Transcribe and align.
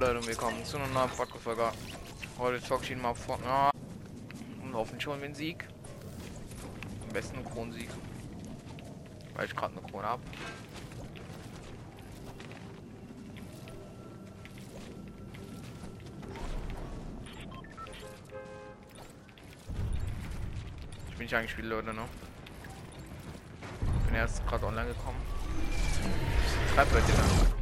Leute 0.00 0.26
willkommen 0.26 0.64
zu 0.64 0.78
einer 0.78 0.86
neuen 0.86 1.10
Podcast-Folge. 1.10 1.72
Heute 2.38 2.62
zocke 2.62 2.84
ich 2.84 2.92
ihn 2.92 3.02
mal. 3.02 3.14
Ja, 3.44 3.70
und 4.62 4.72
hoffentlich 4.72 5.02
schon 5.02 5.20
den 5.20 5.34
Sieg. 5.34 5.68
Am 7.02 7.12
besten 7.12 7.36
einen 7.36 7.44
Kronensieg. 7.44 7.90
Weil 9.34 9.44
ich 9.44 9.54
gerade 9.54 9.76
eine 9.76 9.86
Krone 9.86 10.06
habe. 10.06 10.22
Ich 21.10 21.16
bin 21.16 21.24
nicht 21.26 21.34
eingespielt, 21.34 21.68
Leute, 21.68 21.92
ne? 21.92 22.04
Bin 24.06 24.14
erst 24.14 24.46
gerade 24.46 24.64
online 24.64 24.88
gekommen. 24.88 25.20
Schreibt 26.72 26.90
Leute 26.90 27.12
dann. 27.12 27.59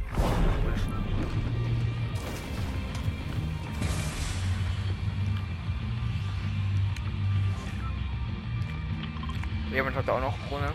Jemand 9.71 9.95
hat 9.95 10.09
auch 10.09 10.19
noch 10.19 10.33
Krone. 10.47 10.73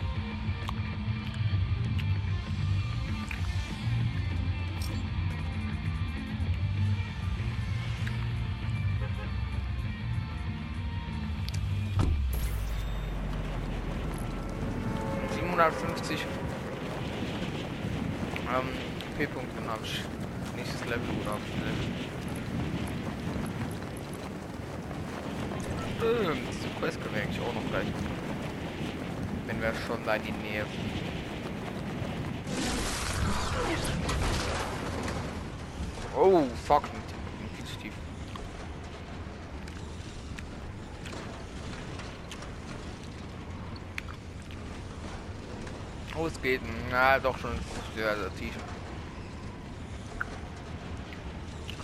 Geht. 46.45 46.61
Na, 46.91 47.17
doch 47.17 47.35
schon 47.39 47.57
sehr, 47.95 48.15
sehr 48.15 48.35
tief. 48.35 48.53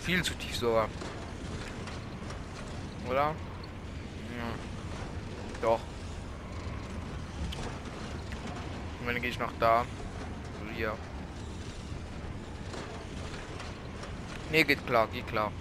Viel 0.04 0.22
zu 0.22 0.36
tief 0.36 0.56
sogar. 0.56 0.88
Oder? 3.10 3.34
Ja. 4.38 4.50
Doch. 5.64 5.80
Und 9.00 9.08
dann 9.08 9.20
gehe 9.20 9.32
ich 9.32 9.40
noch 9.40 9.52
da. 9.60 9.84
So 10.60 10.76
hier. 10.76 10.94
Ne, 14.52 14.64
geht 14.64 14.86
klar, 14.86 15.08
geht 15.08 15.28
klar. 15.28 15.52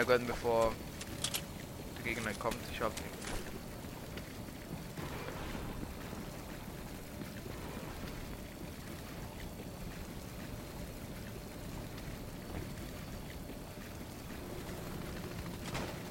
Schnell 0.00 0.16
gönnen, 0.16 0.26
bevor 0.26 0.72
der 1.98 2.14
Gegner 2.14 2.32
kommt. 2.38 2.56
Ich 2.72 2.80
hab. 2.80 2.90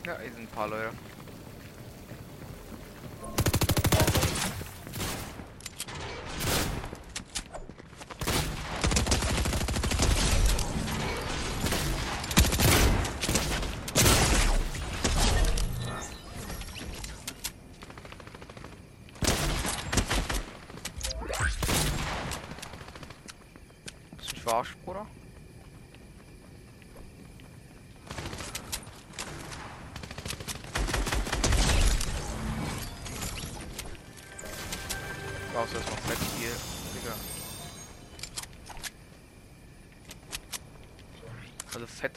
Ja, 0.06 0.20
hier 0.20 0.32
sind 0.34 0.42
ein 0.42 0.48
paar 0.48 0.68
Leute. 0.68 0.99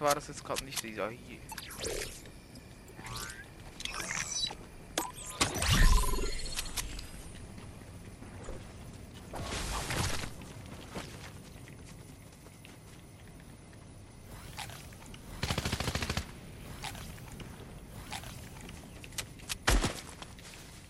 War 0.02 0.14
das 0.16 0.26
jetzt 0.28 0.44
gerade 0.44 0.64
nicht 0.64 0.82
dieser 0.82 1.08
hier. 1.10 1.38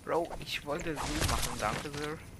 Bro, 0.05 0.31
ich 0.41 0.65
wollte 0.65 0.95
so 0.95 1.01
machen, 1.01 1.59
danke 1.59 1.91
sehr. 1.99 2.32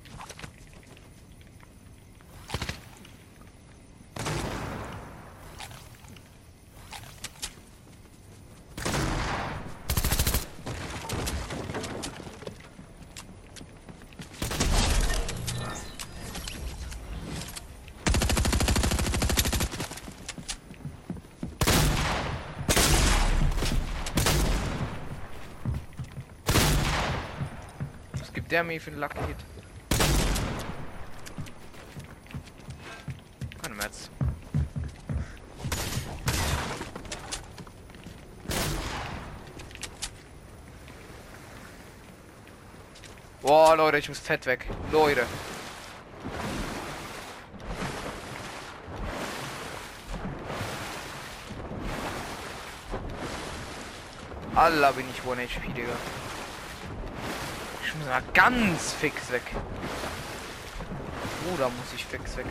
Der 28.53 28.63
mir 28.63 28.79
für 28.79 28.91
den 28.91 29.01
Lucky 29.01 29.19
Hit? 29.27 29.37
Keine 33.63 33.75
Metz. 33.75 34.11
Boah, 43.41 43.75
Leute, 43.75 43.97
ich 43.97 44.09
muss 44.11 44.19
fett 44.19 44.45
weg. 44.45 44.67
Leute. 44.93 45.25
Allah 54.55 54.91
bin 54.93 55.07
ich 55.09 55.27
1 55.27 55.51
HP, 55.57 55.73
Digga. 55.73 55.89
Muss 58.03 58.11
mal 58.11 58.23
ganz 58.35 58.95
fix 58.95 59.31
weg. 59.31 59.43
Da 61.57 61.69
muss 61.69 61.93
ich 61.95 62.05
fix 62.05 62.37
weg. 62.37 62.47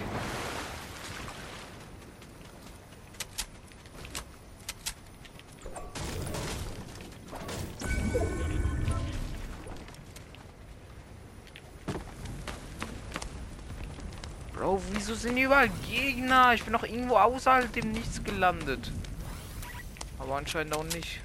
Bro, 14.54 14.82
wieso 14.92 15.16
sind 15.16 15.36
überall 15.36 15.70
Gegner? 15.90 16.54
Ich 16.54 16.64
bin 16.64 16.72
noch 16.72 16.84
irgendwo 16.84 17.18
außerhalb 17.18 17.74
dem 17.74 17.92
Nichts 17.92 18.24
gelandet. 18.24 18.90
Aber 20.18 20.38
anscheinend 20.38 20.76
auch 20.78 20.86
nicht. 20.86 21.20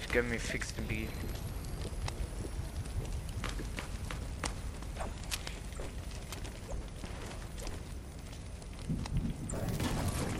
Ich 0.00 0.08
gönne 0.08 0.30
mir 0.30 0.40
fix 0.40 0.74
den 0.74 0.86
B. 0.88 1.06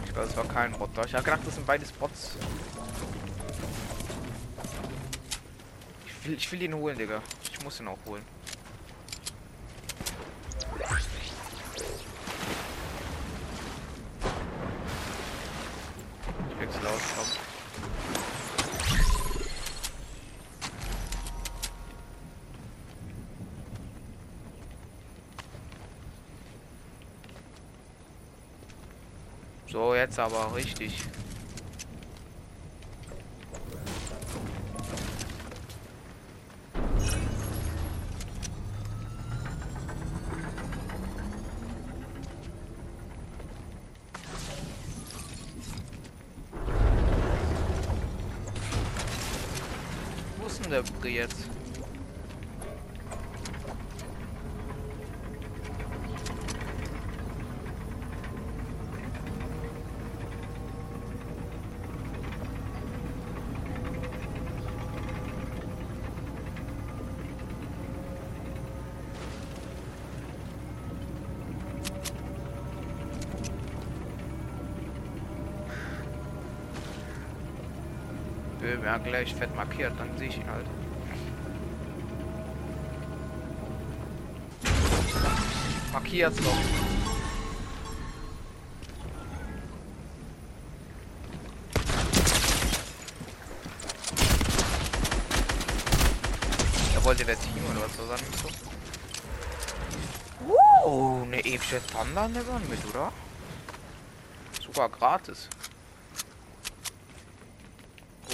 Ich 0.05 0.15
glaube, 0.15 0.28
es 0.28 0.28
war 0.39 0.47
kein 0.47 0.73
Bot 0.73 0.91
da. 0.95 1.05
Ich 1.05 1.13
habe 1.15 1.25
gedacht, 1.25 1.41
das 1.45 1.55
sind 1.57 1.67
beides 1.67 1.91
Bots. 1.93 2.37
Ich 6.07 6.27
will, 6.27 6.35
ich 6.35 6.53
will 6.53 6.63
ihn 6.63 6.75
holen, 6.75 6.97
Digga. 6.97 7.21
Ich 7.43 7.63
muss 7.65 7.81
ihn 7.81 7.89
auch 7.89 7.99
holen. 8.07 8.23
Ich 16.51 16.61
wechsle 16.61 16.89
aus, 16.89 17.03
komm. 17.17 17.49
So, 29.71 29.95
jetzt 29.95 30.19
aber 30.19 30.55
richtig. 30.55 30.95
Gleich 79.05 79.35
fett 79.35 79.55
markiert, 79.57 79.93
dann 79.99 80.17
sehe 80.19 80.29
ich 80.29 80.37
ihn 80.37 80.51
halt. 80.51 80.67
Markiert's 85.93 86.37
doch. 86.37 86.57
Da 96.95 97.05
wollte 97.05 97.25
der 97.25 97.41
Team 97.41 97.65
oder 97.71 97.81
was 97.81 97.97
so. 97.97 98.03
Oh, 100.85 101.23
eine 101.25 101.39
epische 101.39 101.81
Thunder 101.87 102.29
never 102.29 102.59
mit, 102.69 102.85
oder? 102.91 103.13
Sogar 104.61 104.89
gratis. 104.91 105.49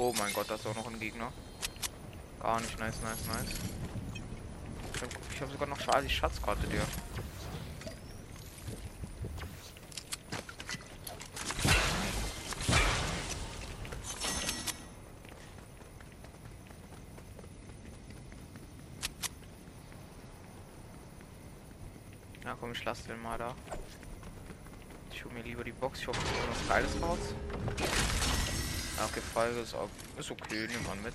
Oh 0.07 0.13
mein 0.19 0.35
Gott, 0.35 0.51
da 0.51 0.57
ist 0.57 0.67
auch 0.67 0.75
noch 0.75 0.87
ein 0.87 1.01
Gegner. 1.01 1.33
Gar 2.39 2.61
nicht 2.61 2.79
nice, 2.79 3.01
nice, 3.01 3.27
nice. 3.27 3.55
Ich 4.95 5.01
habe 5.01 5.15
hab 5.41 5.51
sogar 5.51 5.67
noch 5.67 5.79
Charlie 5.79 6.11
Schatzkarte 6.11 6.67
dir. 6.67 6.83
Ja 22.45 22.55
komm, 22.61 22.73
ich 22.73 22.85
lasse 22.85 23.09
den 23.09 23.23
mal 23.23 23.39
da. 23.39 23.55
Ich 25.11 25.25
hole 25.25 25.33
mir 25.33 25.43
lieber 25.45 25.65
die 25.65 25.73
Box. 25.73 26.01
Ich 26.01 26.09
hoffe, 26.09 26.21
es 26.23 26.31
kommt 26.31 26.51
was 26.51 26.69
Geiles 26.69 26.91
raus. 27.01 28.34
Folge 29.35 29.61
ist, 29.61 29.75
auch, 29.75 29.89
ist 30.19 30.31
okay, 30.31 30.67
nimm 30.69 30.87
man 30.87 31.03
mit. 31.03 31.15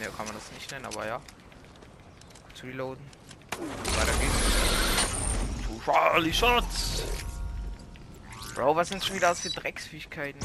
Der 0.00 0.10
kann 0.10 0.26
man 0.26 0.34
das 0.34 0.52
nicht 0.52 0.70
nennen, 0.70 0.86
aber 0.86 1.06
ja. 1.06 1.20
Zu 2.54 2.66
reloaden. 2.66 3.04
Weiter 3.50 4.12
geht's. 4.18 5.66
Zu 5.66 5.80
Charlie 5.84 6.32
Shots. 6.32 7.02
Bro, 8.54 8.76
was 8.76 8.88
sind 8.88 9.04
schon 9.04 9.16
wieder 9.16 9.28
das 9.28 9.40
für 9.40 9.50
Drecksfähigkeiten? 9.50 10.40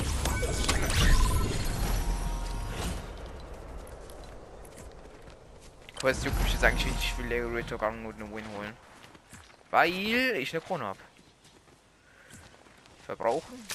Aber 5.99 6.09
es 6.09 6.23
juckt 6.23 6.41
mich 6.43 6.51
jetzt 6.51 6.63
eigentlich 6.63 6.91
nicht, 6.91 7.03
ich 7.03 7.17
will 7.17 7.27
Lego 7.27 7.47
Retrogang 7.49 8.01
nur 8.01 8.13
einen 8.13 8.33
Win 8.33 8.45
holen. 8.57 8.75
Weil 9.69 9.93
ich 9.93 10.51
eine 10.51 10.61
Krone 10.61 10.85
hab. 10.85 10.97
Verbrauchen. 13.05 13.65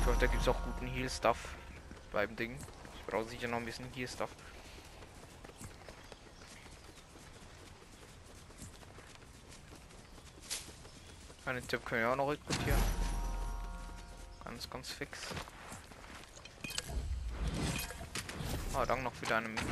Ich 0.00 0.06
hoffe, 0.06 0.18
da 0.20 0.26
auch 0.84 0.90
guten 0.90 0.96
Heal-Stuff 0.96 1.38
beim 2.12 2.36
Ding. 2.36 2.56
Ich 2.96 3.04
brauche 3.06 3.24
sicher 3.24 3.48
noch 3.48 3.58
ein 3.58 3.64
bisschen 3.64 3.86
Heal-Stuff. 3.94 4.30
Einen 11.46 11.66
Tipp 11.66 11.84
können 11.84 12.02
wir 12.02 12.10
auch 12.10 12.16
noch 12.16 12.30
rekrutieren. 12.30 12.82
Ganz, 14.44 14.68
ganz 14.70 14.90
fix. 14.90 15.20
Ah, 18.72 18.86
dann 18.86 19.02
noch 19.02 19.12
wieder 19.20 19.36
eine 19.36 19.48
Mix. 19.48 19.62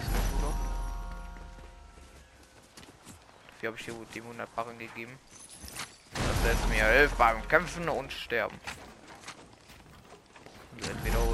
Dafür 3.55 3.69
habe 3.69 3.79
ich 3.79 3.85
hier 3.85 3.95
die 4.15 4.21
100 4.21 4.55
Barren 4.55 4.79
gegeben. 4.79 5.19
Das 6.13 6.45
lässt 6.45 6.69
mir 6.69 6.85
hilft 6.85 7.17
beim 7.17 7.47
Kämpfen 7.49 7.89
und 7.89 8.13
Sterben. 8.13 8.59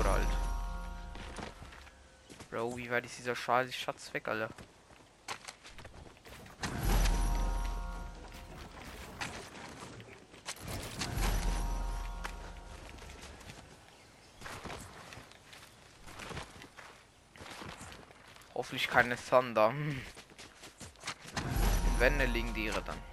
Halt. 0.09 0.27
Bro, 2.51 2.77
wie 2.79 2.91
weit 2.91 3.05
ist 3.05 3.19
dieser 3.19 3.37
Schal 3.37 3.71
Schatz 3.71 4.13
weg, 4.15 4.27
Alter? 4.27 4.49
Hoffentlich 18.55 18.89
keine 18.89 19.17
Thunder. 19.17 19.69
Hm. 19.69 20.01
Dann 22.01 22.19
liegen 22.33 22.55
die 22.55 22.65
ihre 22.65 22.81
dann. 22.83 23.08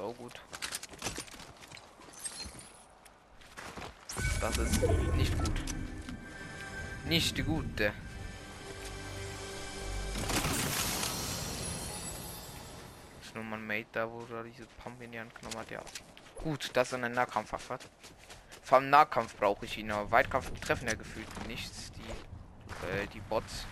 Auch 0.00 0.14
gut. 0.16 0.40
Das 4.40 4.56
ist 4.58 4.80
nicht 5.16 5.36
gut. 5.38 5.60
Nicht 7.06 7.44
gute. 7.44 7.92
ist 13.20 13.34
nur 13.34 13.44
mein 13.44 13.66
Mate 13.66 13.86
da, 13.92 14.10
wo 14.10 14.24
er 14.34 14.44
diese 14.44 14.66
Pump 14.82 15.02
in 15.02 15.12
die 15.12 15.20
Hand 15.20 15.34
genommen 15.34 15.58
hat, 15.58 15.70
ja. 15.70 15.82
Gut, 16.36 16.70
das 16.72 16.88
ist 16.88 16.94
eine 16.94 17.10
Nahkampfwaffe. 17.10 17.74
hat. 17.74 17.90
Allem 18.70 18.90
Nahkampf 18.90 19.36
brauche 19.36 19.64
ich 19.64 19.78
ihn, 19.78 19.90
aber 19.90 20.10
Weitkampf 20.10 20.50
treffen 20.60 20.88
ja 20.88 20.94
gefühlt 20.94 21.26
nichts. 21.46 21.90
Die, 21.92 22.86
äh, 22.86 23.06
die 23.12 23.20
Bots. 23.20 23.66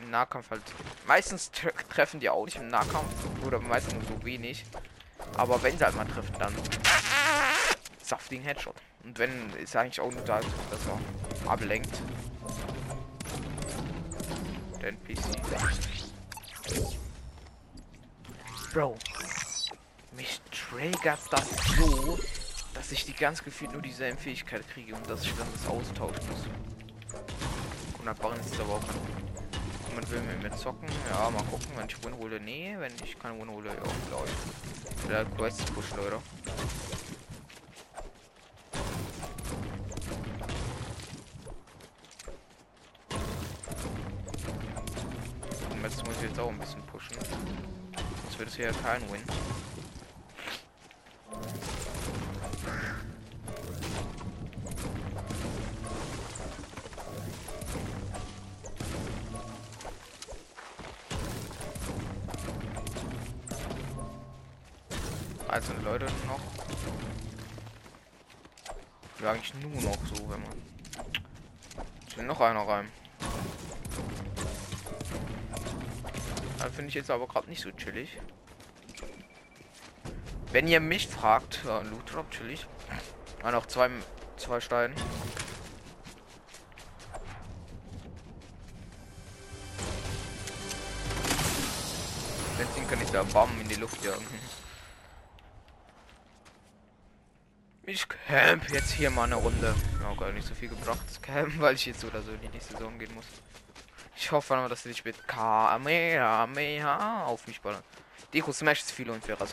Im 0.00 0.10
Nahkampf 0.10 0.50
halt. 0.50 0.62
Meistens 1.06 1.50
tre 1.50 1.72
treffen 1.90 2.20
die 2.20 2.28
auch 2.28 2.44
nicht 2.44 2.56
im 2.56 2.68
Nahkampf. 2.68 3.12
Oder 3.44 3.58
meistens 3.60 4.06
so 4.06 4.24
wenig. 4.24 4.64
Aber 5.36 5.62
wenn 5.62 5.76
sie 5.76 5.84
halt 5.84 5.96
mal 5.96 6.06
treffen, 6.06 6.34
dann 6.38 6.54
saftigen 8.02 8.42
Headshot. 8.42 8.76
Und 9.04 9.18
wenn, 9.18 9.52
ist 9.54 9.76
eigentlich 9.76 10.00
auch 10.00 10.10
nur 10.10 10.22
da, 10.22 10.40
dass 10.40 10.86
er 10.86 11.50
ablenkt. 11.50 12.00
Der 14.80 14.90
NPC. 14.90 15.18
Bro. 18.72 18.96
Mich 20.12 20.40
triggert 20.50 21.20
das 21.30 21.48
so, 21.76 22.18
dass 22.74 22.92
ich 22.92 23.04
die 23.04 23.12
ganz 23.12 23.42
gefühlt 23.42 23.72
nur 23.72 23.82
dieselbe 23.82 24.16
Fähigkeit 24.18 24.68
kriege 24.72 24.94
und 24.94 25.08
dass 25.08 25.22
ich 25.22 25.34
dann 25.36 25.46
das 25.52 25.66
austauschen 25.66 26.28
muss. 26.28 26.46
Und 27.98 28.06
dann 28.06 28.40
ist 28.40 28.60
aber 28.60 28.74
auch 28.74 28.82
man 30.00 30.10
will 30.10 30.20
mir 30.42 30.56
zocken. 30.56 30.88
Ja, 31.10 31.28
mal 31.30 31.42
gucken, 31.44 31.66
wenn 31.76 31.86
ich 31.86 32.04
Win. 32.04 32.44
Nee, 32.44 32.76
wenn 32.78 32.92
ich 33.04 33.18
keine 33.18 33.38
Win 33.38 33.48
ja, 33.64 33.72
vielleicht. 34.06 35.06
Oder 35.06 35.24
Quests 35.36 35.64
pushen, 35.72 35.96
Leute. 35.96 36.20
Und 45.70 45.82
jetzt 45.82 46.06
muss 46.06 46.16
ich 46.16 46.28
jetzt 46.28 46.38
auch 46.38 46.48
ein 46.48 46.58
bisschen 46.58 46.82
pushen. 46.82 47.16
Sonst 48.22 48.38
wird 48.38 48.48
es 48.48 48.56
hier 48.56 48.70
kein 48.84 49.02
Win. 49.10 49.22
Also 65.48 65.72
Leute 65.82 66.04
noch. 66.26 66.40
Ja, 69.20 69.32
eigentlich 69.32 69.54
nur 69.54 69.80
noch 69.82 69.96
so, 70.14 70.30
wenn 70.30 70.42
man. 70.42 70.62
Ich 72.06 72.16
will 72.16 72.26
noch 72.26 72.40
einer 72.40 72.60
rein. 72.60 72.88
Da 76.58 76.68
finde 76.68 76.88
ich 76.88 76.94
jetzt 76.94 77.10
aber 77.10 77.26
gerade 77.26 77.48
nicht 77.48 77.62
so 77.62 77.70
chillig. 77.72 78.18
Wenn 80.52 80.68
ihr 80.68 80.80
mich 80.80 81.08
fragt, 81.08 81.60
ja, 81.64 81.80
Loot 81.80 82.14
Drop 82.14 82.30
chillig. 82.30 82.66
Ja, 83.42 83.50
noch 83.50 83.66
zwei, 83.66 83.90
zwei 84.36 84.60
Steine. 84.60 84.94
Benzin 92.58 92.88
kann 92.88 93.02
ich 93.02 93.10
da 93.10 93.22
Bam 93.22 93.48
in 93.60 93.68
die 93.68 93.76
Luft 93.76 94.04
jagen. 94.04 94.26
Ich 97.98 98.06
camp 98.08 98.70
jetzt 98.70 98.92
hier 98.92 99.10
mal 99.10 99.24
eine 99.24 99.34
Runde. 99.34 99.74
Ja, 100.00 100.14
gar 100.14 100.30
nicht 100.30 100.46
so 100.46 100.54
viel 100.54 100.68
gebracht, 100.68 101.00
das 101.08 101.20
Camp, 101.20 101.52
weil 101.58 101.74
ich 101.74 101.84
jetzt 101.84 102.04
oder 102.04 102.22
so 102.22 102.30
in 102.30 102.40
die 102.42 102.48
nächste 102.48 102.74
Saison 102.74 102.96
gehen 102.96 103.12
muss. 103.12 103.24
Ich 104.16 104.30
hoffe 104.30 104.54
aber, 104.54 104.68
dass 104.68 104.84
sie 104.84 104.90
nicht 104.90 105.04
mit 105.04 105.26
Kamehameha 105.26 107.24
auf 107.24 107.44
mich 107.48 107.60
ballern. 107.60 107.82
Deko 108.32 108.52
Smash 108.52 108.82
ist 108.82 108.92
viel 108.92 109.10
unfairer. 109.10 109.44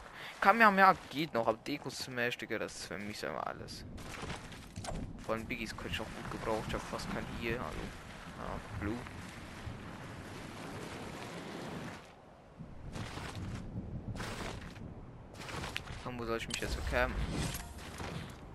Kamehameha 0.42 0.94
geht 1.10 1.34
noch, 1.34 1.48
aber 1.48 1.58
Deko 1.58 1.90
Smash, 1.90 2.38
Digga, 2.38 2.60
das 2.60 2.76
ist 2.76 2.86
für 2.86 3.00
mich 3.00 3.24
immer 3.24 3.48
alles. 3.48 3.84
Vor 5.26 5.34
allem 5.34 5.48
Biggies 5.48 5.76
könnte 5.76 5.94
ich 5.94 6.02
auch 6.02 6.06
gut 6.06 6.40
gebraucht. 6.40 6.66
Ich 6.68 6.76
habe 6.76 6.84
fast 6.92 7.12
kein 7.12 7.26
hier. 7.42 7.54
Also, 7.54 7.80
ja, 8.38 8.80
Blue. 8.80 8.98
Und 16.06 16.20
wo 16.20 16.26
soll 16.26 16.38
ich 16.38 16.48
mich 16.48 16.60
jetzt 16.60 16.76
verkämpfen? 16.76 17.65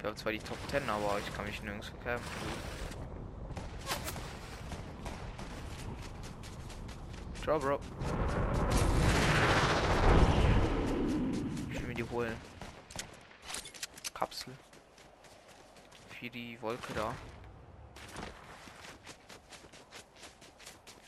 Ich 0.01 0.07
habe 0.07 0.17
zwar 0.17 0.33
die 0.33 0.39
Top 0.39 0.57
10, 0.71 0.89
aber 0.89 1.19
ich 1.19 1.35
kann 1.35 1.45
mich 1.45 1.63
nirgends 1.63 1.89
verkämpfen. 1.89 2.31
Ciao, 7.43 7.59
Bro. 7.59 7.79
Ich 11.71 11.81
will 11.81 11.89
mir 11.89 11.95
die 11.95 12.05
holen. 12.05 12.35
Kapsel. 14.15 14.55
Für 16.19 16.31
die 16.31 16.57
Wolke 16.63 16.95
da. 16.95 17.15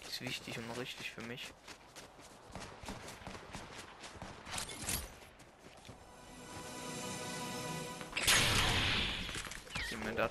Ist 0.06 0.20
wichtig 0.20 0.58
und 0.58 0.70
richtig 0.78 1.10
für 1.12 1.22
mich. 1.22 1.50
Das. 10.22 10.30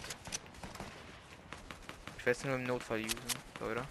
Ich 2.18 2.26
werde 2.26 2.40
es 2.40 2.46
nur 2.46 2.56
im 2.56 2.64
Notfall 2.64 3.00
usen, 3.04 3.18
Leute. 3.60 3.84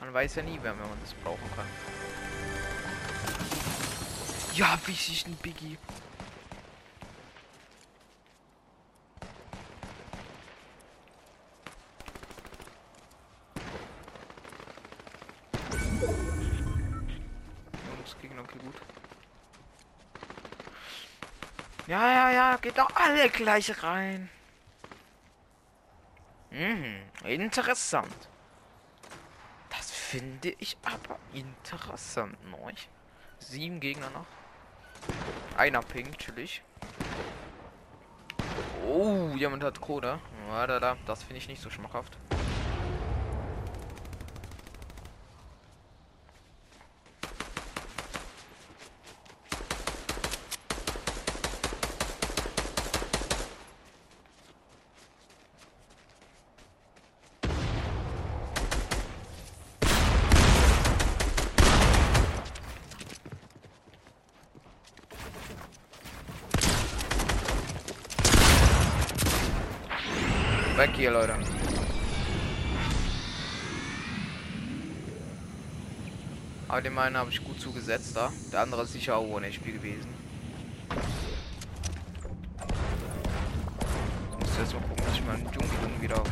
Man 0.00 0.14
weiß 0.14 0.34
ja 0.36 0.42
nie, 0.42 0.58
wenn 0.62 0.76
man 0.76 0.88
das 1.00 1.14
brauchen 1.14 1.50
kann. 1.54 1.66
Ja, 4.54 4.78
wie 4.86 4.92
sich 4.92 5.26
ein 5.26 5.36
Biggie. 5.36 5.78
Alle 23.00 23.30
gleich 23.30 23.82
rein. 23.82 24.28
Mhm, 26.50 27.02
interessant. 27.24 28.28
Das 29.70 29.90
finde 29.90 30.54
ich 30.58 30.76
aber 30.82 31.18
interessant, 31.32 32.36
neu. 32.50 32.72
Sieben 33.38 33.80
Gegner 33.80 34.10
noch. 34.10 34.26
Einer 35.56 35.80
Ping, 35.80 36.12
chillig. 36.18 36.62
Oh, 38.86 39.30
jemand 39.36 39.62
hat 39.62 39.80
Code. 39.80 40.18
Ja, 40.48 40.66
da. 40.66 40.96
Das 41.06 41.22
finde 41.22 41.38
ich 41.38 41.48
nicht 41.48 41.62
so 41.62 41.70
schmackhaft. 41.70 42.18
Weg 70.76 70.96
hier, 71.10 71.18
Leute. 71.18 71.34
Aber 76.68 76.82
den 76.82 76.94
meinen 76.94 77.16
habe 77.16 77.30
ich 77.30 77.42
gut 77.42 77.60
zugesetzt 77.60 78.16
da. 78.16 78.32
Der 78.52 78.60
andere 78.60 78.82
ist 78.82 78.92
sicher 78.92 79.16
auch 79.16 79.26
ohne 79.26 79.48
HP 79.48 79.72
gewesen. 79.72 80.14
Ich 84.30 84.38
muss 84.38 84.58
jetzt 84.58 84.72
mal 84.74 84.80
gucken, 84.82 85.04
dass 85.04 85.14
ich 85.14 85.24
meinen 85.24 85.50
Dschungel 85.50 86.00
wieder 86.00 86.22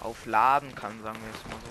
aufladen 0.00 0.74
kann, 0.74 1.00
sagen 1.02 1.18
wir 1.20 1.28
jetzt 1.32 1.46
mal 1.48 1.56
so. 1.64 1.70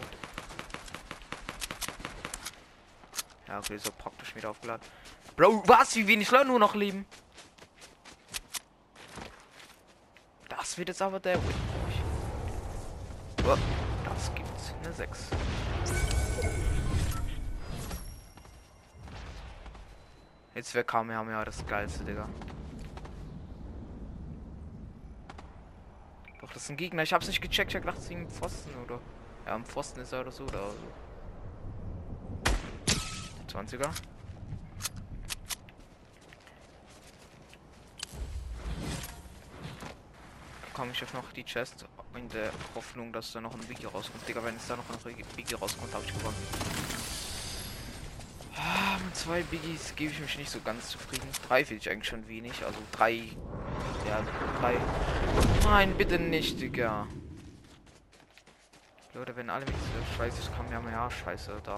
Ja, 3.48 3.60
okay, 3.60 3.78
so 3.78 3.92
praktisch 3.92 4.36
wieder 4.36 4.50
aufgeladen. 4.50 4.82
Bro, 5.36 5.64
was? 5.68 5.96
Wie 5.96 6.08
wenig 6.08 6.32
Leute 6.32 6.48
nur 6.48 6.60
noch 6.60 6.74
leben? 6.76 7.06
Das 10.74 10.78
wird 10.80 10.90
jetzt 10.90 11.04
aber 11.04 11.20
der 11.20 11.36
Win. 11.36 11.54
Oh, 13.46 13.56
das 14.06 14.34
gibt's 14.34 14.74
eine 14.84 14.92
6. 14.92 15.28
Jetzt 20.56 20.74
wäre 20.74 20.84
Kamehameha 20.84 21.46
das 21.46 21.64
geilste, 21.68 22.04
Digga. 22.04 22.28
Das 26.42 26.64
ist 26.64 26.70
ein 26.72 26.78
Gegner. 26.78 27.04
Ich 27.04 27.14
hab's 27.14 27.28
nicht 27.28 27.40
gecheckt. 27.40 27.70
Ich 27.70 27.76
hab 27.76 27.84
gedacht, 27.84 28.00
es 28.00 28.06
ist 28.06 28.12
ein 28.12 28.28
Pfosten 28.28 28.72
oder. 28.84 29.00
Ja, 29.46 29.54
am 29.54 29.66
Pfosten 29.66 30.00
ist 30.00 30.12
er 30.12 30.22
oder 30.22 30.32
so. 30.32 30.44
Oder 30.46 30.72
so. 33.48 33.56
20er. 33.60 33.92
Komm, 40.74 40.90
ich 40.92 41.04
öffne 41.04 41.20
noch 41.20 41.32
die 41.34 41.44
Chest 41.44 41.86
in 42.16 42.30
der 42.30 42.52
Hoffnung, 42.74 43.14
dass 43.14 43.32
da 43.32 43.40
noch 43.42 43.54
ein 43.54 43.70
Wiki 43.70 43.86
rauskommt. 43.86 44.28
Digga, 44.28 44.44
wenn 44.44 44.56
es 44.56 44.68
da 44.68 44.76
noch 44.76 44.90
ein 44.90 45.18
Wiki 45.36 45.54
rauskommt, 45.54 45.94
habe 45.94 46.04
ich 46.04 46.14
gewonnen. 46.18 46.36
Ah, 48.56 48.98
mit 49.04 49.16
zwei 49.16 49.44
Biggies 49.44 49.94
gebe 49.96 50.12
ich 50.12 50.20
mich 50.20 50.38
nicht 50.38 50.50
so 50.50 50.60
ganz 50.62 50.90
zufrieden. 50.90 51.28
Drei 51.48 51.64
finde 51.64 51.82
ich 51.82 51.90
eigentlich 51.92 52.08
schon 52.08 52.28
wenig. 52.28 52.66
Also 52.66 52.80
drei. 52.92 53.30
Ja, 54.08 54.24
drei. 54.60 54.78
Nein, 55.64 55.96
bitte 55.96 56.18
nicht, 56.18 56.60
Digga. 56.60 57.08
Leute, 59.14 59.36
wenn 59.36 59.52
alle 59.52 59.66
mit 59.66 59.76
dieser 59.76 60.16
Scheiße 60.18 60.52
kommen, 60.52 60.72
ja 60.72 60.80
mehr 60.82 61.10
Scheiße 61.12 61.62
da. 61.64 61.76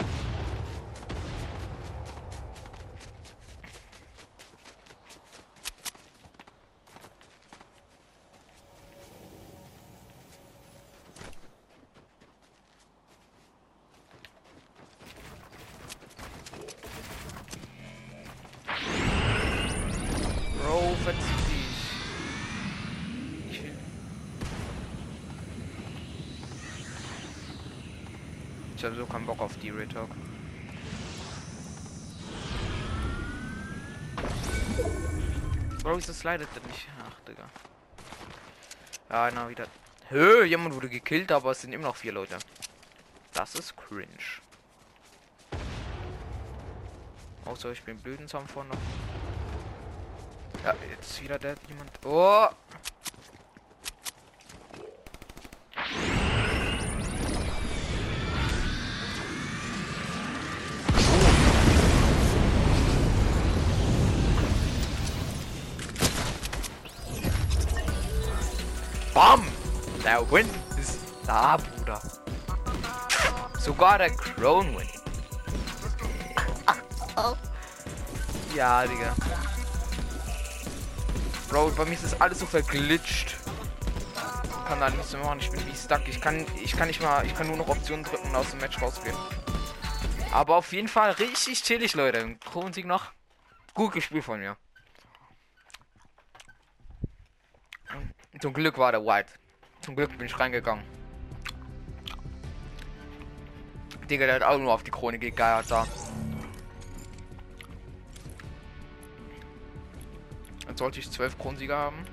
Die 29.66 29.72
Retalk. 29.72 30.10
Wieso 35.84 36.14
slidet 36.14 36.50
das 36.54 36.64
nicht? 36.64 36.88
Ach, 37.08 37.20
Digga. 37.28 37.50
Ja, 39.10 39.32
na 39.34 39.50
wieder. 39.50 39.68
Hö, 40.10 40.44
jemand 40.44 40.76
wurde 40.76 40.90
gekillt, 40.90 41.32
aber 41.32 41.52
es 41.52 41.62
sind 41.62 41.74
immer 41.74 41.88
noch 41.88 41.96
vier 41.96 42.12
Leute. 42.12 42.38
Das 43.34 43.56
ist 43.56 43.76
cringe. 43.76 44.08
Außer 47.46 47.72
ich 47.72 47.84
bin 47.84 47.98
blöden 47.98 48.28
Zaun 48.28 48.48
vorne 48.48 48.70
noch. 48.70 48.78
Ja, 50.64 50.76
jetzt 50.90 51.12
ist 51.12 51.24
wieder 51.24 51.40
der 51.40 51.56
jemand. 51.68 51.92
Oh! 52.04 52.48
Win 70.36 70.50
ist 70.78 71.00
da, 71.26 71.56
Bruder. 71.56 72.02
Sogar 73.58 74.00
der 74.00 74.14
Crown 74.14 74.78
Win. 74.78 74.90
Ja, 78.54 78.86
Digga. 78.86 79.16
Bro, 81.50 81.72
bei 81.78 81.86
mir 81.86 81.94
ist 81.94 82.04
das 82.04 82.20
alles 82.20 82.40
so 82.40 82.46
verglitscht. 82.46 83.38
Ich 84.44 84.66
kann 84.66 84.82
da 84.82 84.90
nichts 84.90 85.14
mehr 85.14 85.24
machen. 85.24 85.40
Ich 85.40 85.52
bin 85.52 85.66
wie 85.68 85.74
stuck. 85.74 86.06
Ich 86.08 86.20
kann, 86.20 86.46
ich 86.62 86.76
kann 86.76 86.88
nicht 86.88 87.02
mal, 87.02 87.26
ich 87.26 87.34
kann 87.34 87.48
nur 87.48 87.56
noch 87.56 87.70
Optionen 87.70 88.04
drücken 88.04 88.28
und 88.28 88.36
aus 88.36 88.52
dem 88.52 88.60
Match 88.60 88.82
rausgehen. 88.82 89.16
Aber 90.34 90.58
auf 90.58 90.74
jeden 90.74 90.90
Fall 90.90 91.12
richtig 91.12 91.64
chillig, 91.64 91.94
Leute. 91.94 92.36
Kronensieg 92.52 92.86
noch. 92.86 93.14
Gut 93.74 93.94
gespielt 93.94 94.26
von 94.26 94.42
mir. 94.42 94.58
Zum 98.42 98.54
Glück 98.54 98.78
war 98.78 98.92
der 98.92 99.06
White. 99.06 99.32
Zum 99.86 99.96
Glück 99.96 100.18
bin 100.18 100.26
ich 100.26 100.40
reingegangen. 100.40 100.84
Digga, 104.10 104.26
der 104.26 104.36
hat 104.36 104.42
auch 104.42 104.58
nur 104.58 104.74
auf 104.74 104.82
die 104.82 104.90
Krone 104.90 105.20
gegeiert 105.20 105.70
da. 105.70 105.86
Dann 110.66 110.76
sollte 110.76 111.00
ich 111.00 111.12
zwölf 111.12 111.38
Kronensieger 111.38 111.78
haben. 111.78 112.04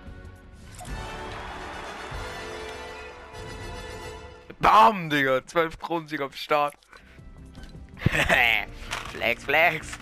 Bam, 4.61 5.09
Digga. 5.09 5.41
Zwölf 5.47 5.79
Kronensieger 5.79 6.25
am 6.25 6.33
Start. 6.33 6.75
flex, 9.13 9.45
flex. 9.45 9.99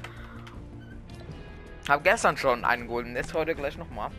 Hab 1.89 2.03
gestern 2.03 2.37
schon 2.37 2.65
einen 2.65 2.89
Golden. 2.89 3.15
Ist 3.15 3.33
heute 3.33 3.55
gleich 3.55 3.79
nochmal. 3.79 4.11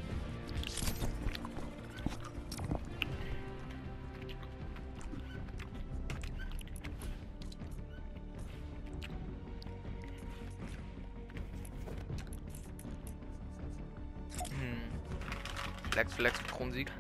Flex, 16.16 16.40
Kronsieg. 16.48 16.92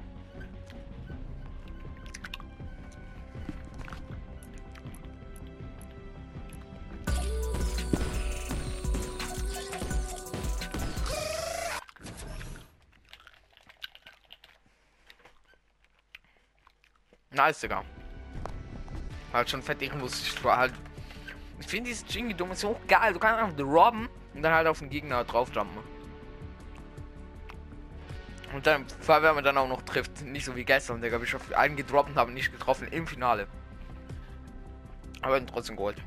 Nice, 17.33 17.61
Digga. 17.61 17.83
Halt 19.33 19.49
schon 19.49 19.61
fett 19.61 19.81
irgendwo. 19.81 20.05
Ich 20.05 20.43
war 20.43 20.57
halt. 20.57 20.73
Ich 21.59 21.67
finde 21.67 21.89
dieses 21.89 22.05
Jingy 22.13 22.33
dumm 22.33 22.51
ist 22.51 22.59
so 22.59 22.79
geil. 22.87 23.13
Du 23.13 23.19
kannst 23.19 23.41
einfach 23.41 23.65
robben 23.65 24.09
und 24.33 24.41
dann 24.41 24.53
halt 24.53 24.67
auf 24.67 24.79
den 24.79 24.89
Gegner 24.89 25.23
draufjumpen. 25.23 26.00
Und 28.53 28.67
dann, 28.67 28.85
vor 28.99 29.21
wenn 29.23 29.35
man 29.35 29.43
dann 29.43 29.57
auch 29.57 29.67
noch 29.67 29.81
trifft. 29.83 30.21
Nicht 30.23 30.45
so 30.45 30.55
wie 30.55 30.65
gestern, 30.65 31.01
Digga. 31.01 31.21
wie 31.21 31.25
Ich 31.25 31.35
auf 31.35 31.53
einen 31.53 31.75
gedroppt 31.75 32.09
und 32.09 32.15
habe 32.15 32.31
nicht 32.31 32.51
getroffen 32.51 32.87
im 32.89 33.07
Finale. 33.07 33.47
Aber 35.21 35.45
trotzdem 35.45 35.75
Gold. 35.75 35.97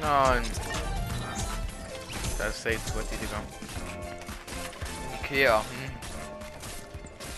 Nein. 0.00 0.42
Das 2.38 2.48
ist 2.48 2.62
safe, 2.62 2.78
die 3.10 3.16
Digga. 3.16 3.79
Ja, 5.30 5.60
Hm. 5.60 5.84
hm. 5.84 5.90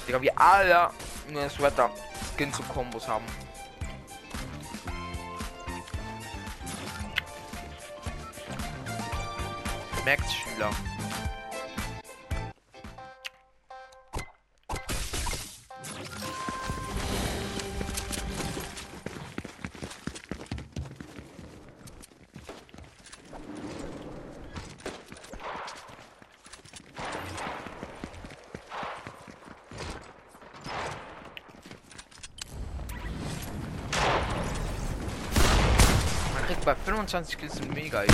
Digga, 0.06 0.22
wie 0.22 0.32
alle 0.32 0.90
nur 1.28 1.48
Sweater 1.50 1.90
Skin 2.34 2.52
zu 2.52 2.62
Kombos 2.64 3.06
haben. 3.06 3.24
Merkt 10.04 10.24
Schüler. 10.30 10.70
22 37.12 37.36
Kills 37.36 37.56
sind 37.56 37.74
mega. 37.74 38.04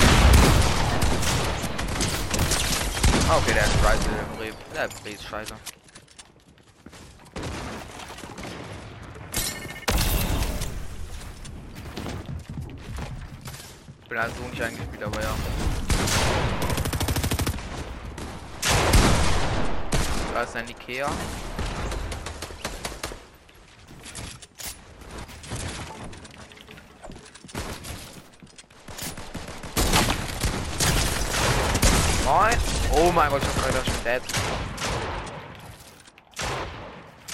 Ah, 3.28 3.36
okay, 3.36 3.54
der 3.54 3.62
ist 3.62 3.78
scheiße, 3.80 4.08
der 4.08 4.36
Bree. 4.36 4.52
Der 4.74 5.12
ist 5.12 5.22
scheiße. 5.22 5.54
Ich 14.02 14.08
bin 14.08 14.18
also 14.18 14.42
nicht 14.50 14.62
eingespielt, 14.62 15.04
aber 15.04 15.22
ja. 15.22 15.34
Da 20.34 20.42
ist 20.42 20.56
ein 20.56 20.68
Ikea. 20.68 21.08
Mein 33.18 33.30
Gott, 33.30 33.42
hab 33.42 33.56
gerade 33.56 33.84
schon 33.84 34.04
dead. 34.04 34.22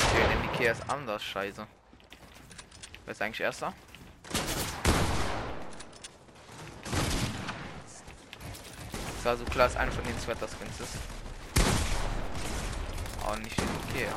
Okay, 0.00 0.24
denn 0.30 0.58
die 0.58 0.64
ist 0.64 0.82
anders, 0.88 1.22
scheiße. 1.22 1.66
Wer 3.04 3.12
ist 3.12 3.20
eigentlich 3.20 3.42
erster? 3.42 3.74
Es 9.18 9.24
war 9.26 9.36
so 9.36 9.44
klar, 9.44 9.68
dass 9.68 9.76
einer 9.76 9.92
von 9.92 10.04
den 10.04 10.18
Sweater-Skins 10.18 10.80
ist. 10.80 10.96
Aber 13.22 13.36
nicht 13.36 13.58
in 13.58 13.68
Ikea. 13.90 14.14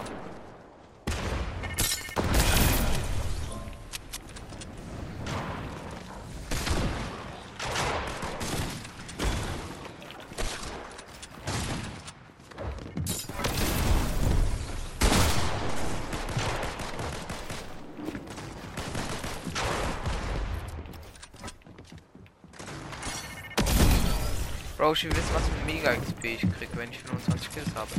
Bro, 24.87 24.93
ich 24.93 25.03
will 25.03 25.11
wissen, 25.11 25.33
was 25.33 25.43
für 25.43 25.65
Mega 25.65 25.93
XP 25.95 26.23
ich 26.23 26.39
krieg, 26.39 26.69
wenn 26.75 26.89
ich 26.89 26.99
25 26.99 27.51
Kills 27.51 27.75
habe. 27.75 27.89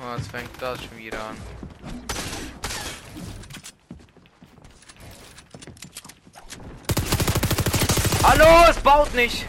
Oh, 0.00 0.16
jetzt 0.16 0.30
fängt 0.30 0.50
das 0.60 0.78
schon 0.78 0.96
wieder 0.96 1.18
an. 1.18 1.36
Hallo, 8.22 8.70
es 8.70 8.76
baut 8.76 9.12
nicht! 9.12 9.44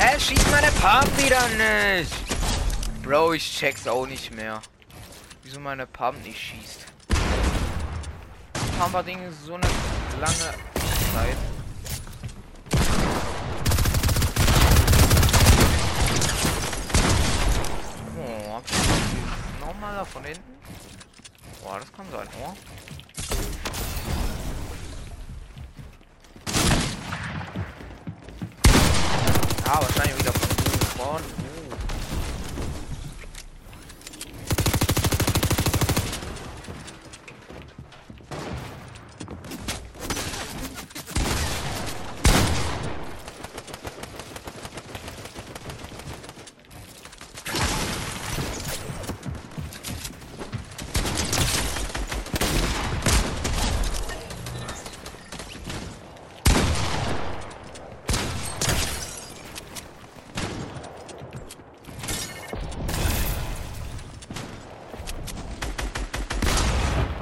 Hä, 0.00 0.20
schießt 0.20 0.50
meine 0.52 0.70
Pump 0.80 1.10
wieder 1.18 1.37
nicht! 1.56 2.12
Bro, 3.02 3.32
ich 3.34 3.58
check's 3.58 3.86
auch 3.86 4.06
nicht 4.06 4.34
mehr. 4.34 4.60
Wieso 5.42 5.60
meine 5.60 5.86
Pump 5.86 6.22
nicht 6.24 6.38
schießt. 6.38 6.84
Pumper-Ding 8.78 9.22
ist 9.28 9.44
so 9.44 9.54
eine 9.54 9.66
lange 10.20 10.34
Zeit. 10.34 11.36
Oh, 18.16 18.54
hab 18.54 18.64
ich 18.66 19.60
nochmal 19.60 19.94
da 19.96 20.04
von 20.04 20.24
hinten? 20.24 20.58
Boah, 21.64 21.80
das 21.80 21.92
kann 21.92 22.06
sein, 22.12 22.28
oh. 22.40 22.54
Ah, 29.64 29.82
wahrscheinlich 29.82 30.18
wieder 30.18 30.32
von 30.32 30.48
vorn. 30.96 31.22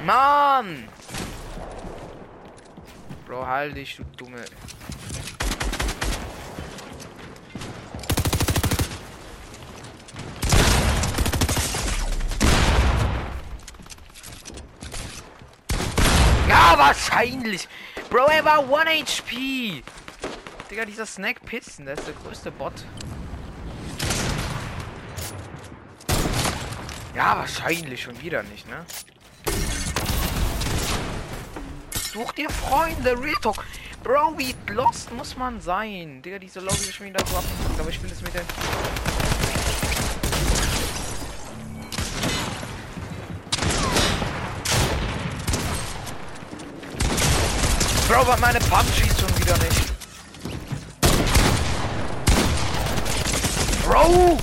Uh. 0.09 0.46
Mann! 0.57 0.87
Bro, 3.27 3.45
halt 3.45 3.75
dich, 3.75 3.95
du 3.97 4.03
dumme. 4.17 4.43
Ja, 16.49 16.75
wahrscheinlich. 16.75 17.67
Bro, 18.09 18.25
er 18.25 18.43
war 18.43 18.87
1 18.87 19.19
HP. 19.19 19.83
Digga, 20.71 20.85
dieser 20.85 21.05
Snack 21.05 21.45
Pitzen, 21.45 21.85
der 21.85 21.93
ist 21.93 22.07
der 22.07 22.15
größte 22.15 22.49
Bot. 22.49 22.73
Ja, 27.13 27.37
wahrscheinlich 27.37 28.01
schon 28.01 28.19
wieder 28.21 28.41
nicht, 28.41 28.67
ne? 28.67 28.83
Such 32.13 32.31
dir 32.31 32.49
Freunde, 32.49 33.21
Real 33.21 33.35
Talk. 33.41 33.63
Bro, 34.01 34.37
wie 34.37 34.55
lost 34.71 35.11
muss 35.11 35.35
man 35.35 35.59
sein? 35.59 36.21
Digga, 36.21 36.39
diese 36.39 36.61
Lobby 36.61 36.77
ist 36.77 36.95
schon 36.95 37.07
wieder 37.07 37.19
so 37.25 37.35
abgefuckt, 37.35 37.79
aber 37.79 37.89
ich 37.89 38.01
will 38.01 38.11
es 38.11 38.21
mit 38.21 38.33
den... 38.33 38.45
Bro, 48.07 48.15
aber 48.21 48.37
meine 48.37 48.59
Pump 48.59 48.85
schießt 48.95 49.19
schon 49.19 49.39
wieder 49.39 49.57
nicht. 49.57 49.93
Bro! 53.85 54.37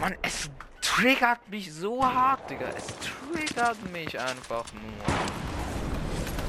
Mann, 0.00 0.14
es 0.22 0.48
triggert 0.80 1.46
mich 1.50 1.72
so 1.72 2.02
hart, 2.02 2.48
Digga. 2.48 2.68
Es 2.74 2.86
triggert 2.86 3.92
mich 3.92 4.18
einfach 4.18 4.64
nur. 4.72 5.39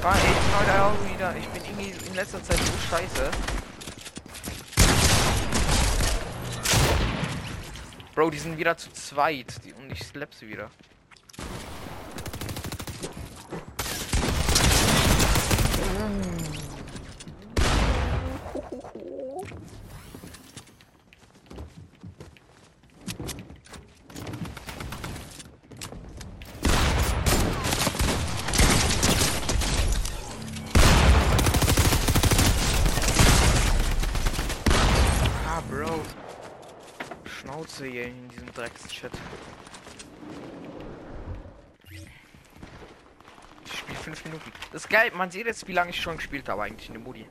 Ah, 0.04 0.16
ich 0.16 0.56
heute 0.58 0.82
auch 0.82 1.14
wieder. 1.14 1.36
Ich 1.36 1.46
bin 1.50 1.64
irgendwie 1.64 2.06
in 2.08 2.14
letzter 2.14 2.42
Zeit 2.42 2.58
so 2.58 2.72
scheiße. 2.90 3.30
Bro, 8.12 8.30
die 8.30 8.38
sind 8.38 8.58
wieder 8.58 8.76
zu 8.76 8.90
zweit. 8.90 9.64
Die, 9.64 9.72
und 9.72 9.92
ich 9.92 10.02
slap 10.02 10.34
sie 10.34 10.48
wieder. 10.48 10.70
Ah, 35.54 35.62
Bro. 35.68 36.00
Schnauze 37.24 37.86
Dreckschat. 38.54 39.12
Ich 43.64 43.78
spiele 43.78 43.98
fünf 43.98 44.24
Minuten. 44.24 44.52
Das 44.72 44.84
ist 44.84 44.90
geil, 44.90 45.10
man 45.14 45.30
sieht 45.30 45.46
jetzt, 45.46 45.66
wie 45.68 45.72
lange 45.72 45.90
ich 45.90 46.00
schon 46.00 46.16
gespielt 46.16 46.48
habe 46.48 46.62
eigentlich 46.62 46.88
in 46.88 46.94
der 46.94 47.02
Modi. 47.02 47.26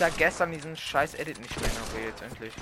da 0.00 0.08
gestern 0.08 0.50
diesen 0.50 0.76
scheiß 0.76 1.14
Edit 1.14 1.38
nicht 1.38 1.60
mehr 1.60 1.68
ignoriert, 1.68 2.22
endlich. 2.22 2.54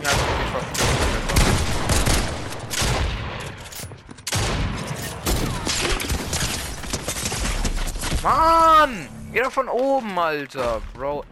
Ja, 0.00 0.10
Mann! 8.22 9.08
Geh 9.32 9.40
doch 9.40 9.52
von 9.52 9.68
oben, 9.68 10.18
Alter, 10.18 10.80
Bro. 10.94 11.24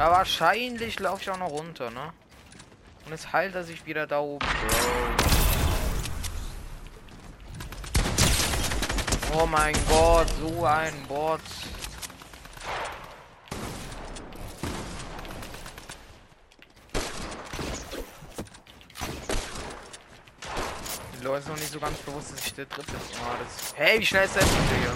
Ja, 0.00 0.10
wahrscheinlich 0.10 0.98
laufe 0.98 1.20
ich 1.20 1.28
auch 1.28 1.36
noch 1.36 1.50
runter, 1.50 1.90
ne? 1.90 2.14
Und 3.04 3.10
jetzt 3.10 3.34
heilt 3.34 3.54
er 3.54 3.64
sich 3.64 3.84
wieder 3.84 4.06
da 4.06 4.20
oben. 4.20 4.46
Oh 9.34 9.44
mein 9.44 9.74
Gott, 9.90 10.26
so 10.40 10.64
ein 10.64 10.94
Bot. 11.06 11.42
Die 21.12 21.22
Leute 21.22 21.42
sind 21.42 21.52
noch 21.52 21.60
nicht 21.60 21.72
so 21.72 21.78
ganz 21.78 21.98
bewusst, 21.98 22.32
dass 22.32 22.46
ich 22.46 22.54
der 22.54 22.64
dritte 22.64 22.90
ist. 22.90 23.20
Oh, 23.22 23.36
das 23.38 23.74
hey, 23.76 24.00
wie 24.00 24.06
schnell 24.06 24.24
ist 24.24 24.34
der 24.34 24.44
hier? 24.44 24.94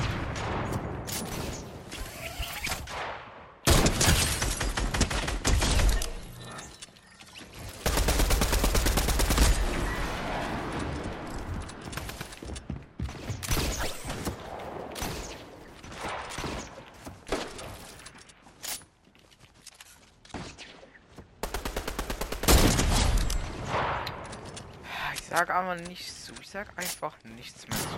Ich 25.14 25.30
aber 25.74 25.88
nichts 25.88 26.26
zu. 26.26 26.32
Ich 26.40 26.48
sag 26.48 26.68
einfach 26.76 27.16
nichts 27.36 27.66
mehr 27.68 27.78
zu. 27.78 27.88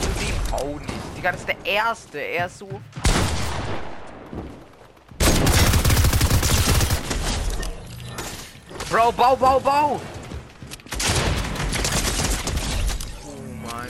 Zu 0.00 0.08
dem 0.20 0.54
auch 0.54 0.80
nicht. 0.80 0.92
Digga, 1.16 1.32
das 1.32 1.40
ist 1.40 1.48
der 1.48 1.64
erste. 1.64 2.18
Er 2.18 2.46
ist 2.46 2.58
so. 2.58 2.68
Bro, 8.90 9.12
bau, 9.12 9.36
bau, 9.36 9.58
bau! 9.58 10.00
Oh 13.26 13.30
mein. 13.64 13.88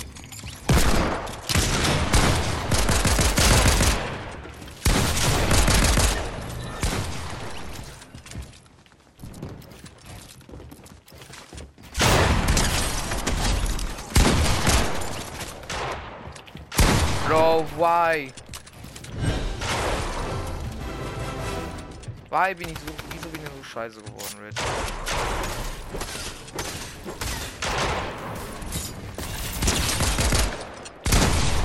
Bro, 17.26 17.64
why? 18.14 18.32
Why 22.30 22.54
bin 22.54 22.68
ich 22.68 22.78
so, 22.78 22.86
wieso 23.10 23.28
bin 23.28 23.40
ich 23.42 23.48
so 23.48 23.64
scheiße 23.64 24.00
geworden, 24.02 24.36
Red? 24.42 24.54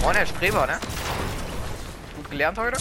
Oh, 0.03 0.11
der 0.11 0.25
Streber, 0.25 0.65
ne? 0.65 0.79
Gut 2.15 2.29
gelernt 2.31 2.57
heute? 2.57 2.77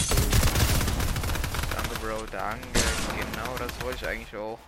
Danke, 1.73 1.99
Bro, 2.01 2.25
danke. 2.31 2.67
Genau, 3.17 3.57
das 3.57 3.81
wollte 3.81 3.97
ich 3.97 4.07
eigentlich 4.07 4.35
auch. 4.35 4.59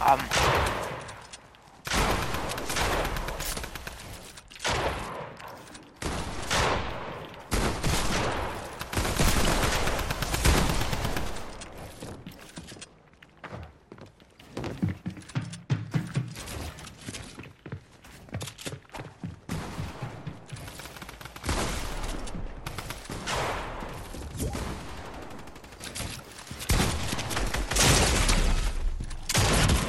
Am. 0.00 0.20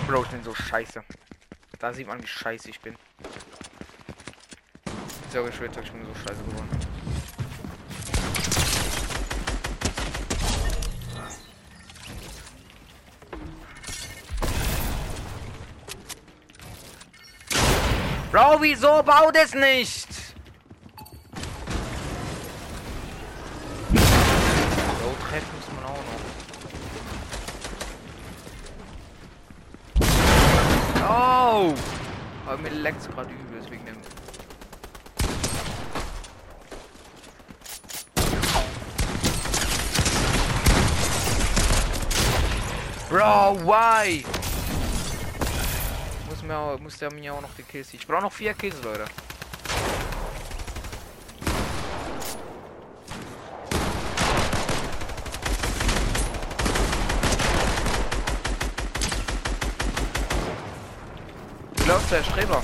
Bro, 0.10 0.24
ich 0.24 0.30
bin 0.30 0.44
so 0.44 0.56
scheiße. 0.80 1.04
Da 1.80 1.94
sieht 1.94 2.08
man, 2.08 2.22
wie 2.22 2.28
scheiße 2.28 2.70
ich 2.70 2.80
bin. 2.80 2.96
So 5.32 5.44
geschwitzt, 5.44 5.78
ich 5.84 5.92
bin 5.92 6.06
so 6.06 6.16
scheiße 6.16 6.44
geworden. 6.44 6.70
Bro, 18.32 18.62
wieso 18.62 19.04
baut 19.04 19.36
es 19.36 19.54
nicht? 19.54 19.99
Leckt's 32.80 33.08
gerade 33.08 33.30
übel, 33.30 33.72
wegen 33.72 33.86
dem. 33.86 33.98
Bro, 43.10 43.60
why? 43.66 44.24
Muss 46.30 46.44
mir 46.44 46.78
muss 46.80 46.98
der 47.00 47.12
mir 47.12 47.34
auch 47.34 47.42
noch 47.42 47.54
die 47.58 47.64
Kills. 47.64 47.94
Ich 47.94 48.06
brauche 48.06 48.22
noch 48.22 48.32
vier 48.32 48.54
Kills, 48.54 48.82
Leute. 48.84 49.06
Läuft 61.90 62.12
der 62.12 62.24
Streber? 62.24 62.64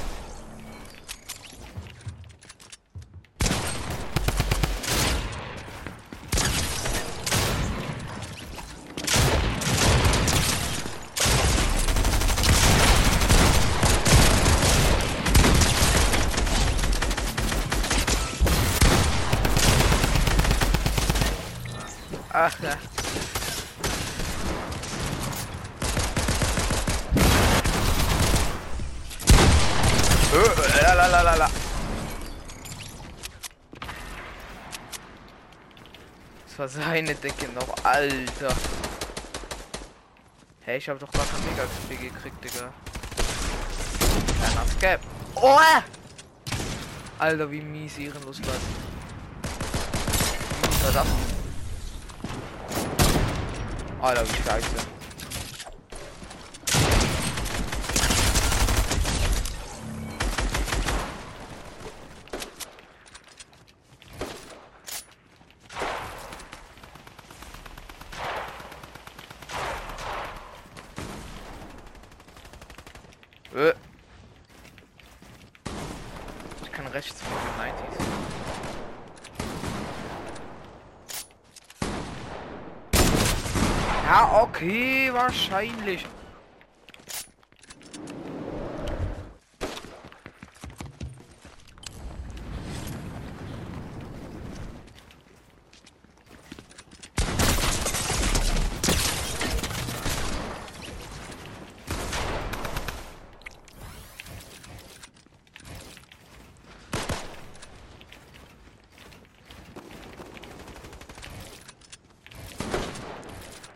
Ach 22.31 22.59
ja. 22.61 22.77
Äh, 30.35 30.95
lalalala. 30.95 31.49
Das 36.47 36.59
war 36.59 36.64
seine 36.75 37.15
Decke 37.15 37.47
noch, 37.49 37.75
Alter. 37.83 38.53
Hey, 40.61 40.77
ich 40.77 40.89
habe 40.89 40.99
doch 40.99 41.11
gerade 41.11 41.27
ein 41.29 41.87
Mega 41.89 42.09
gekriegt, 42.09 42.43
Digga. 42.43 42.73
Kleiner 44.37 44.67
Scap. 44.67 44.99
Oh! 45.35 45.59
Alter, 47.19 47.51
wie 47.51 47.61
mies 47.61 47.97
ehrenlos 47.97 48.41
war. 48.45 48.55
Was 50.61 50.83
war 50.83 50.91
das? 50.91 51.07
Alter, 54.01 54.27
wie 54.27 54.43
scheiße. 54.43 54.95
Äh. 73.55 73.73
Ich 76.61 76.71
kann 76.73 76.87
rechts 76.87 77.21
von 77.21 77.31
den 77.31 77.71
90s. 77.71 78.03
Ja, 84.03 84.41
okay, 84.41 85.13
wahrscheinlich. 85.35 86.05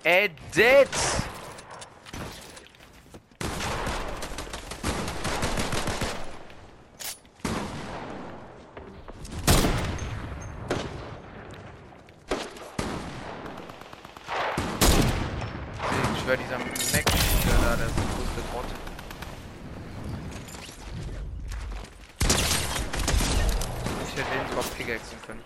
Edit! 0.04 0.90
Ich 16.12 16.24
schwör, 16.24 16.38
dieser 16.38 16.58
Mac 16.58 17.06
da, 17.06 17.76
der 17.76 17.86
ist 17.86 17.96
der 17.96 18.04
größte 18.06 18.42
Bot. 18.52 18.66
Ich 24.08 24.16
hätte 24.16 24.32
den 24.32 24.48
zwar 24.52 24.64
pickaxen 24.76 25.18
können. 25.26 25.44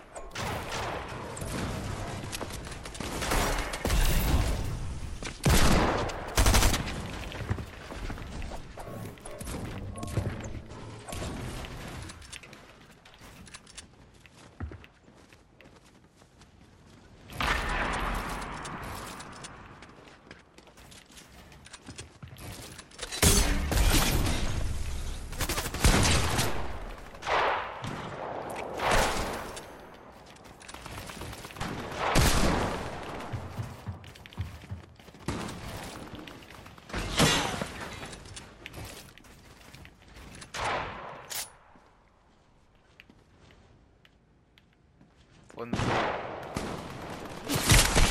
Und 45.56 45.72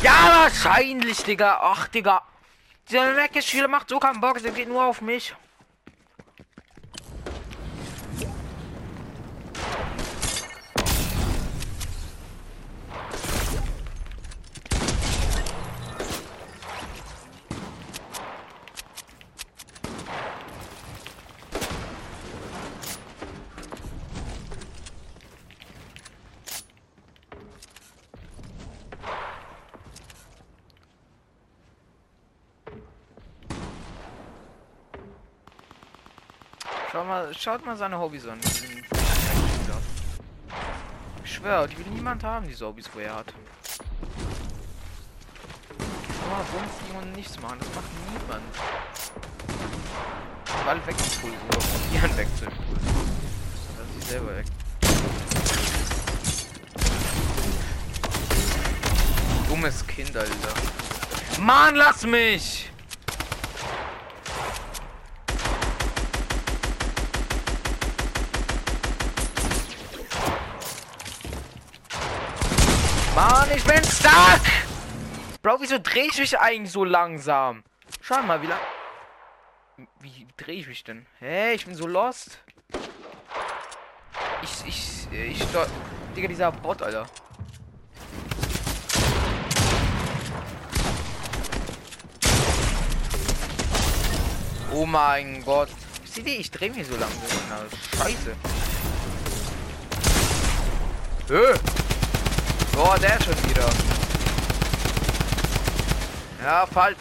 ja, 0.01 0.49
wahrscheinlich, 0.63 1.23
Digga. 1.23 1.59
Ach, 1.61 1.87
Digga. 1.87 2.21
Dieser 2.89 3.15
Weggeschüler 3.15 3.67
macht 3.67 3.89
so 3.89 3.99
keinen 3.99 4.19
Bock, 4.19 4.41
der 4.41 4.51
geht 4.51 4.67
nur 4.67 4.83
auf 4.83 5.01
mich. 5.01 5.33
Schau 36.93 37.03
mal, 37.05 37.33
schaut 37.33 37.65
mal 37.65 37.75
seine 37.75 37.97
Hobbys 37.97 38.27
an. 38.27 38.39
Ich 41.23 41.33
schwör, 41.33 41.67
die 41.67 41.75
will 41.79 41.87
niemand 41.87 42.23
haben, 42.23 42.47
diese 42.47 42.67
Hobbys, 42.67 42.87
wo 42.93 42.99
er 42.99 43.15
hat. 43.15 43.33
Oh, 45.79 46.43
bumsen 46.51 46.95
und 47.01 47.15
nichts 47.15 47.39
machen, 47.39 47.57
das 47.57 47.69
macht 47.73 47.85
niemand. 48.11 48.43
Ball 50.63 50.77
wegpulsen 50.85 51.39
oder 51.47 51.57
probieren 51.57 52.15
wegzupulsen. 52.15 52.93
Dann 53.75 53.87
sie 53.99 54.07
selber 54.07 54.37
weg. 54.37 54.45
Dummes 59.49 59.87
Kind, 59.87 60.15
Alter. 60.15 60.53
Mann, 61.39 61.73
lass 61.73 62.05
mich! 62.05 62.69
Mann, 73.15 73.42
ich 73.55 73.63
bin 73.63 73.83
stuck! 73.83 74.41
Bro, 75.41 75.57
wieso 75.59 75.77
drehe 75.79 76.07
ich 76.07 76.17
mich 76.17 76.39
eigentlich 76.39 76.71
so 76.71 76.83
langsam? 76.83 77.63
Schau 78.01 78.21
mal, 78.23 78.41
wie 78.41 78.47
lang... 78.47 78.59
Wie 79.99 80.27
drehe 80.37 80.59
ich 80.59 80.67
mich 80.67 80.83
denn? 80.83 81.05
Hä, 81.19 81.25
hey, 81.25 81.55
ich 81.55 81.65
bin 81.65 81.75
so 81.75 81.87
lost. 81.87 82.39
Ich, 84.41 84.67
ich, 84.67 85.07
ich, 85.11 85.41
ich 85.41 85.47
Digga, 86.15 86.27
dieser 86.27 86.51
Bot, 86.51 86.81
Alter. 86.81 87.05
Oh 94.71 94.85
mein 94.85 95.43
Gott. 95.43 95.69
Seht 96.05 96.27
ihr, 96.27 96.39
ich 96.39 96.51
drehe 96.51 96.71
mich 96.71 96.87
so 96.87 96.95
langsam. 96.95 97.19
Scheiße. 97.97 98.35
Äh. 101.29 101.82
Boah, 102.73 102.97
der 102.97 103.21
schon 103.21 103.49
wieder. 103.49 103.69
Ja, 106.43 106.65
falsch. 106.65 106.97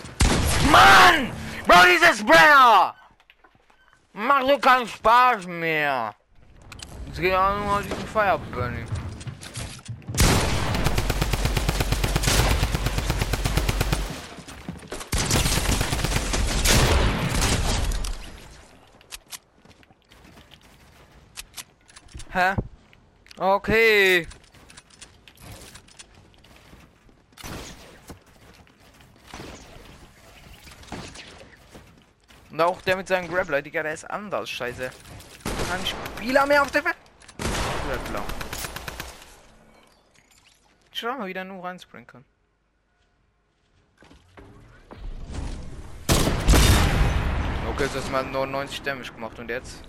Mann! 0.71 1.33
Bro, 1.67 1.77
dieses 1.87 2.21
Sprayer! 2.21 2.95
Macht 4.13 4.47
so 4.47 4.59
keinen 4.59 4.87
Spaß 4.87 5.47
mehr. 5.47 6.15
Jetzt 7.07 7.21
geht 7.21 7.35
auch 7.35 7.57
nur 7.57 7.67
mal 7.67 7.83
diesen 7.83 8.07
Fireburning. 8.07 8.87
Hä? 22.33 22.55
Okay. 23.39 24.27
Auch 32.67 32.81
der 32.83 32.97
mit 32.97 33.09
seinem 33.09 33.29
Grappler, 33.29 33.63
Digga, 33.63 33.83
der 33.83 33.95
ist 33.95 34.09
anders, 34.09 34.49
scheiße. 34.51 34.91
kein 35.71 35.87
Spieler 35.87 36.47
mehr 36.47 36.63
auf 36.63 36.71
der 36.71 36.85
Welt. 36.85 36.97
Klar. 38.07 38.25
Schau 40.93 41.19
mal, 41.19 41.27
wieder 41.27 41.45
nur 41.45 41.65
reinspringen 41.65 42.07
kann. 42.07 42.25
Okay, 47.71 47.89
jetzt 47.93 48.07
du 48.07 48.13
mal 48.13 48.25
99 48.25 48.83
Damage 48.83 49.13
gemacht 49.13 49.39
und 49.39 49.49
jetzt? 49.49 49.83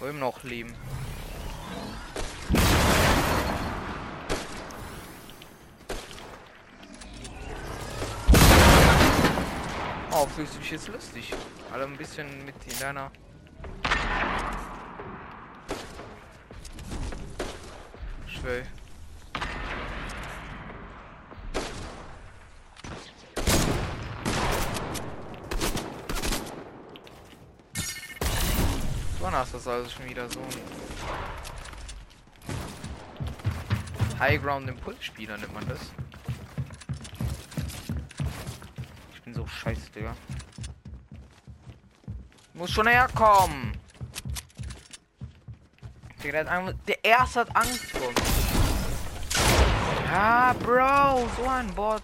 Wo 0.00 0.06
ihm 0.08 0.18
noch 0.18 0.42
leben. 0.42 0.74
Fühlst 10.36 10.54
du 10.54 10.58
dich 10.58 10.70
jetzt 10.72 10.88
lustig? 10.88 11.32
Alle 11.72 11.84
ein 11.84 11.96
bisschen 11.96 12.26
mit 12.44 12.54
in 12.70 12.78
deiner 12.78 13.10
Schwell. 18.26 18.66
Wann 29.20 29.32
hast 29.32 29.54
du 29.54 29.56
das 29.56 29.66
also 29.66 29.88
schon 29.88 30.04
wieder 30.04 30.28
so 30.28 30.40
ein 34.10 34.20
High 34.20 34.42
Ground 34.42 34.68
Impulsspieler 34.68 35.38
nennt 35.38 35.54
man 35.54 35.66
das? 35.66 35.80
Scheiße, 39.46 39.90
Digga. 39.94 40.14
Muss 42.54 42.70
schon 42.70 42.86
herkommen. 42.86 43.72
Digga, 46.22 46.44
der, 46.44 46.72
der 46.88 47.04
erste 47.04 47.40
hat 47.40 47.56
Angst 47.56 47.90
vor 47.90 48.08
mir. 48.08 48.14
Ja, 50.10 50.54
Bro, 50.60 51.28
so 51.36 51.48
ein. 51.48 51.74
Bot, 51.74 52.02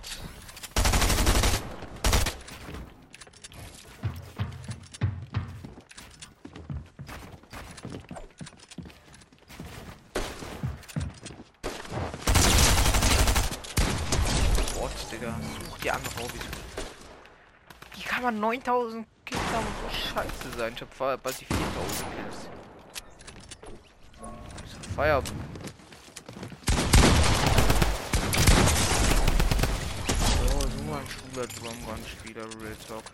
Digga. 15.12 15.34
Such 15.68 15.78
die 15.78 15.90
andere 15.90 16.14
Hobbys. 16.16 16.40
Wie 17.94 18.02
kann 18.02 18.22
man 18.22 18.31
9000 18.42 19.06
Kills 19.24 19.40
haben 19.52 19.66
so 19.84 19.88
scheiße 19.96 20.58
sein? 20.58 20.72
Ich 20.74 20.82
hab 20.82 21.22
bald 21.22 21.40
die 21.40 21.44
4000 21.44 22.08
Kills. 22.16 22.48
Feier. 24.96 25.22
So, 30.18 30.46
so 30.60 30.92
ein 30.92 31.06
schwuler 31.06 31.46
Drumgun-Spieler, 31.46 32.46
Real 32.60 32.76
Talk. 32.88 33.04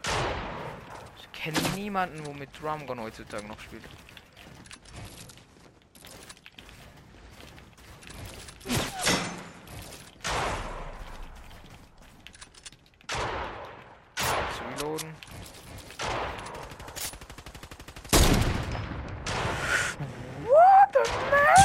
Ich 1.18 1.28
kenne 1.38 1.60
niemanden, 1.76 2.24
wo 2.24 2.32
mit 2.32 2.48
Drumgun 2.58 2.98
heutzutage 2.98 3.46
noch 3.46 3.60
spielt. 3.60 3.84
Zu 14.16 14.84
reloaden. 14.84 15.12
What 20.44 20.88
the 20.92 21.02
man? 21.30 21.62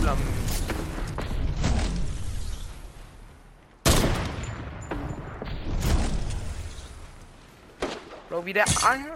Flammen. 0.00 0.30
Bro, 8.28 8.35
wie 8.46 8.52
der 8.52 8.64
Angst. 8.84 9.10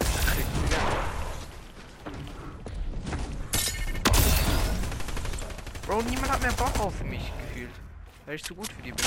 Bro, 5.86 6.02
niemand 6.02 6.32
hat 6.32 6.42
mehr 6.42 6.52
Bock 6.52 6.80
auf 6.80 7.04
mich 7.04 7.32
gefühlt. 7.48 7.70
Weil 8.26 8.34
ich 8.34 8.42
zu 8.42 8.56
gut 8.56 8.66
für 8.72 8.82
die 8.82 8.90
bin. 8.90 9.04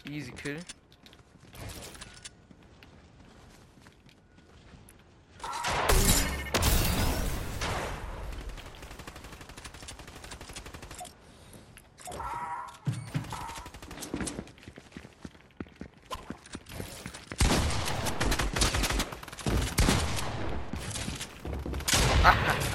Easy 0.09 0.31
kill. 0.31 0.61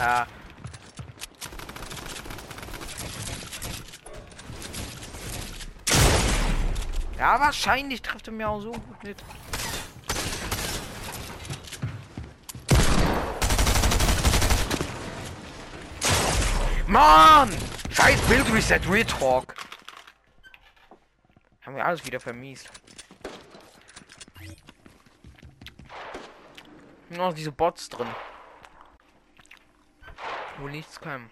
Ah. 0.04 0.26
Wahrscheinlich 7.40 8.02
trifft 8.02 8.28
er 8.28 8.34
mir 8.34 8.50
auch 8.50 8.60
so 8.60 8.72
gut 8.72 9.04
mit. 9.04 9.24
Mann! 16.88 17.50
Scheiß 17.90 18.22
Build 18.24 18.54
Reset 18.54 18.80
Real 18.90 19.06
Talk. 19.06 19.56
Haben 21.62 21.76
wir 21.78 21.86
alles 21.86 22.06
wieder 22.06 22.20
vermiest. 22.20 22.70
Noch 27.10 27.34
diese 27.34 27.52
Bots 27.52 27.88
drin. 27.88 28.08
Wo 30.58 30.68
nichts 30.68 31.00
kann. 31.00 31.22
Mhm. 31.22 31.30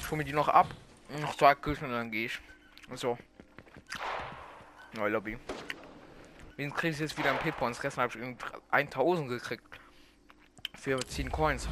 Ich 0.00 0.10
hol 0.10 0.18
mir 0.18 0.24
die 0.24 0.32
noch 0.32 0.48
ab. 0.48 0.66
Noch 1.20 1.36
zwei 1.36 1.54
Kills 1.54 1.82
und 1.82 1.90
dann 1.90 2.10
gehe 2.10 2.26
ich. 2.26 2.40
So. 2.94 3.18
Neue 4.94 5.10
Lobby. 5.10 5.38
Wen 6.56 6.72
krieg 6.72 6.92
ich 6.92 7.00
jetzt 7.00 7.18
wieder 7.18 7.30
ein 7.30 7.38
P-Points? 7.38 7.80
Gestern 7.80 8.02
habe 8.02 8.12
ich 8.14 8.22
irgendwie 8.22 8.44
1000 8.70 9.28
gekriegt. 9.28 9.64
Für 10.78 10.98
10 10.98 11.30
Coins. 11.30 11.68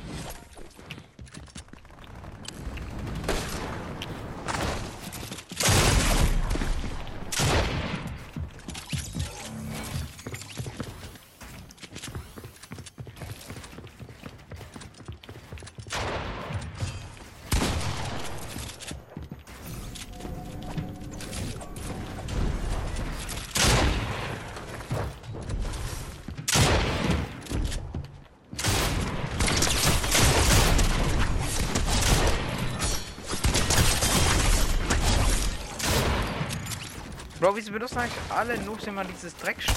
Bro, 37.50 37.56
wieso 37.56 37.72
benutzen 37.72 37.98
eigentlich 37.98 38.14
alle 38.28 38.56
Noobs 38.58 38.86
immer 38.86 39.02
dieses 39.02 39.36
Dreckstern? 39.36 39.74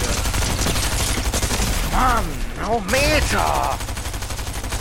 Mann, 1.90 2.24
oh 2.70 2.78
Meter! 2.78 3.76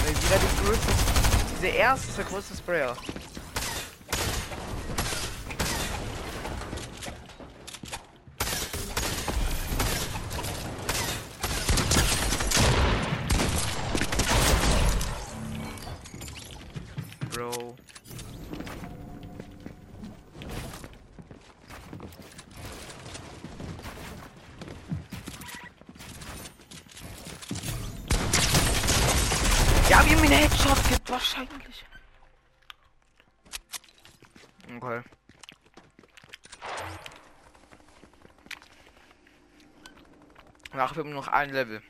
Wieder 0.05 0.37
die 0.37 0.63
größte, 0.63 0.93
diese 1.55 1.67
erste, 1.69 2.23
größte 2.23 2.55
Sprayer. 2.55 2.95
wahrscheinlich. 31.13 31.85
Okay. 34.75 35.01
Nach 40.73 40.95
wir 40.95 41.03
noch 41.03 41.27
ein 41.27 41.51
Level. 41.51 41.81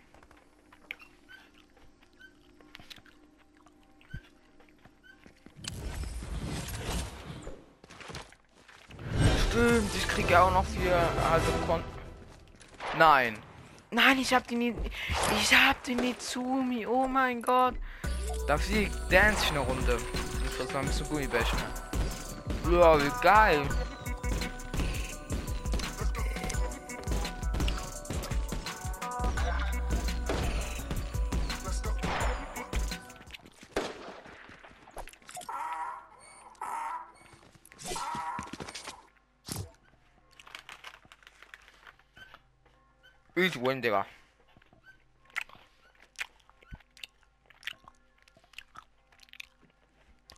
Stimmt, 9.48 9.96
ich 9.96 10.08
kriege 10.08 10.40
auch 10.40 10.52
noch 10.52 10.66
vier 10.66 10.96
also 11.32 11.52
Kon 11.66 11.84
Nein. 12.98 13.38
Nein, 13.90 14.20
ich 14.20 14.34
hab 14.34 14.48
die 14.48 14.56
nie. 14.56 14.76
Ich 15.40 15.54
hab 15.56 15.82
die 15.84 15.96
nie 15.96 16.18
zu 16.18 16.42
mir. 16.42 16.90
Oh 16.90 17.08
mein 17.08 17.42
Gott. 17.42 17.76
Da 18.48 18.58
fliegt 18.58 18.96
Dance 19.12 19.50
eine 19.50 19.60
Runde. 19.60 19.98
War 20.72 20.82
ein 20.82 20.88
bisschen 20.88 21.08
Gummibärchen. 21.08 21.60
Ja, 22.72 23.00
wie 23.00 23.12
geil. 23.22 23.62
Ich 43.54 43.62
win, 43.62 43.84
Digga. 43.84 44.04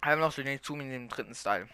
haben 0.02 0.20
noch 0.20 0.34
so 0.34 0.44
den 0.44 0.60
Zoom 0.62 0.82
in 0.82 0.90
den 0.90 1.08
dritten 1.08 1.34
Style. 1.34 1.70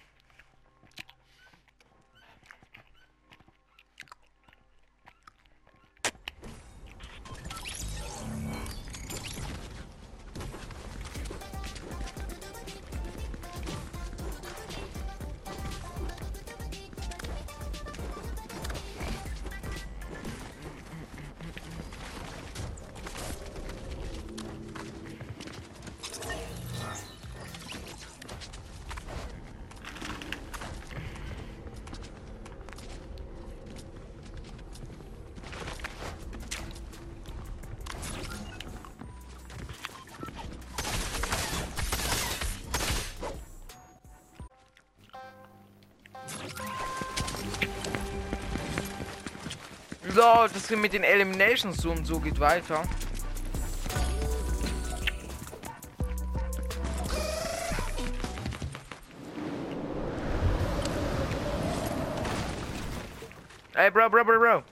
Das 50.70 50.78
mit 50.78 50.94
den 50.94 51.04
Eliminations 51.04 51.86
und 51.86 52.06
so 52.06 52.20
geht 52.20 52.40
weiter. 52.40 52.84
Hey, 63.74 63.90
bro, 63.90 64.10
bro, 64.10 64.24
bro, 64.24 64.38
bro. 64.38 64.64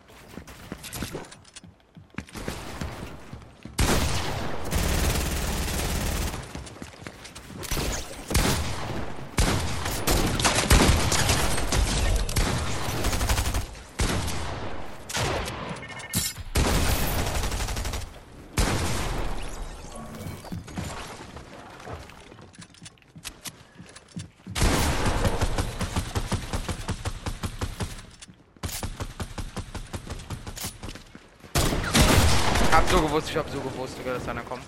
so 32.89 33.01
gewusst, 33.01 33.18
ich 33.29 33.37
hab 33.37 33.47
so 33.49 33.59
gewusst, 33.59 33.95
dass 34.03 34.27
einer 34.27 34.41
kommt. 34.41 34.63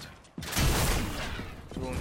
So 1.73 1.91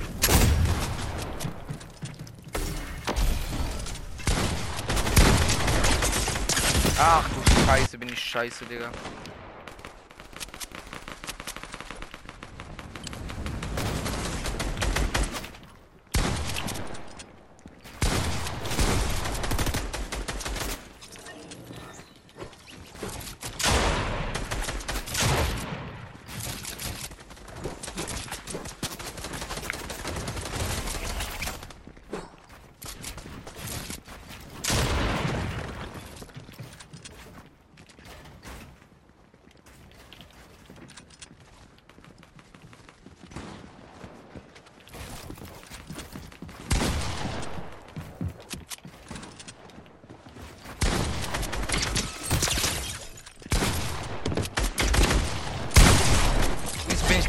Ach 6.99 7.29
du 7.29 7.65
Scheiße, 7.65 7.97
bin 7.97 8.11
ich 8.11 8.19
scheiße, 8.19 8.67
Digga. 8.67 8.91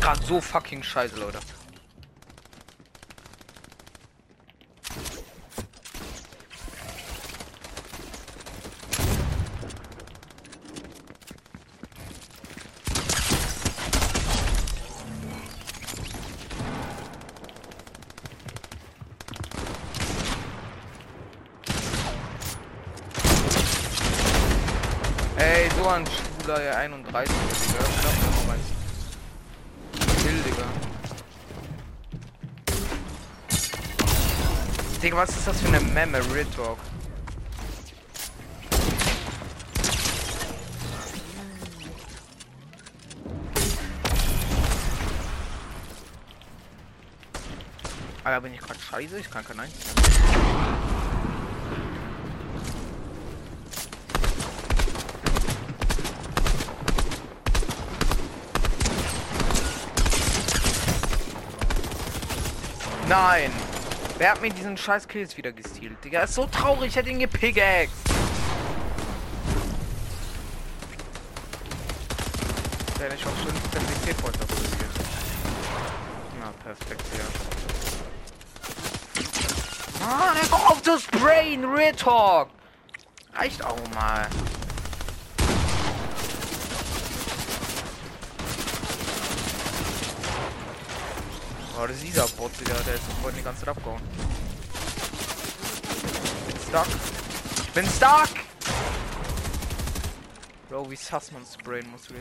gerade 0.01 0.20
so 0.31 0.39
fucking 0.39 0.81
scheiße, 0.81 1.17
Leute. 1.17 1.39
Ey, 25.35 25.69
so 25.75 25.89
ein 25.89 26.05
schwuler 26.07 26.77
31, 26.77 27.35
Digga. 27.67 28.30
Digga, 35.11 35.23
was 35.23 35.35
ist 35.35 35.45
das 35.45 35.59
für 35.59 35.67
eine 35.67 35.81
Memme? 35.81 36.19
Real 36.33 36.45
Talk. 36.55 36.77
Alter, 48.23 48.39
bin 48.39 48.53
ich 48.53 48.61
gerade 48.61 48.79
scheiße? 48.79 49.19
Ich 49.19 49.29
kann 49.29 49.43
kein 49.43 49.59
Eins. 49.59 49.73
Nein! 63.09 63.70
Wer 64.21 64.29
hat 64.33 64.39
mir 64.39 64.51
diesen 64.51 64.77
scheiß 64.77 65.07
Kills 65.07 65.35
wieder 65.35 65.51
gestealt? 65.51 65.97
Digga, 66.03 66.21
ist 66.21 66.35
so 66.35 66.45
traurig, 66.45 66.89
ich 66.89 66.95
hätte 66.95 67.09
ihn 67.09 67.17
gepickaxed. 67.17 67.95
Der 72.99 73.15
ich 73.15 73.25
auch 73.25 73.35
schon 73.35 73.47
den 73.47 73.81
PC-Point 73.81 74.37
Na, 76.39 76.53
perfekt, 76.63 77.03
ja. 77.17 77.25
Mann, 80.05 80.37
kommt 80.51 80.69
auf 80.69 80.81
das 80.83 81.01
Brain, 81.07 81.65
Real 81.65 81.93
Talk! 81.93 82.49
Reicht 83.33 83.65
auch 83.65 83.89
mal. 83.95 84.27
Das 91.91 91.97
ist 91.99 92.07
dieser 92.07 92.27
Bot, 92.37 92.51
Digga, 92.57 92.73
der 92.85 92.93
ist 92.93 93.05
sofort 93.05 93.35
die 93.35 93.41
ganze 93.41 93.65
Zeit 93.65 93.69
abgehauen. 93.75 94.01
Stuck. 96.69 96.87
Ich 97.63 97.71
bin 97.73 97.85
stuck! 97.85 98.29
Bro, 100.69 100.89
wie 100.89 100.95
sass 100.95 101.31
man 101.33 101.43
sprayen 101.45 101.91
muss, 101.91 102.07
Talk. 102.07 102.15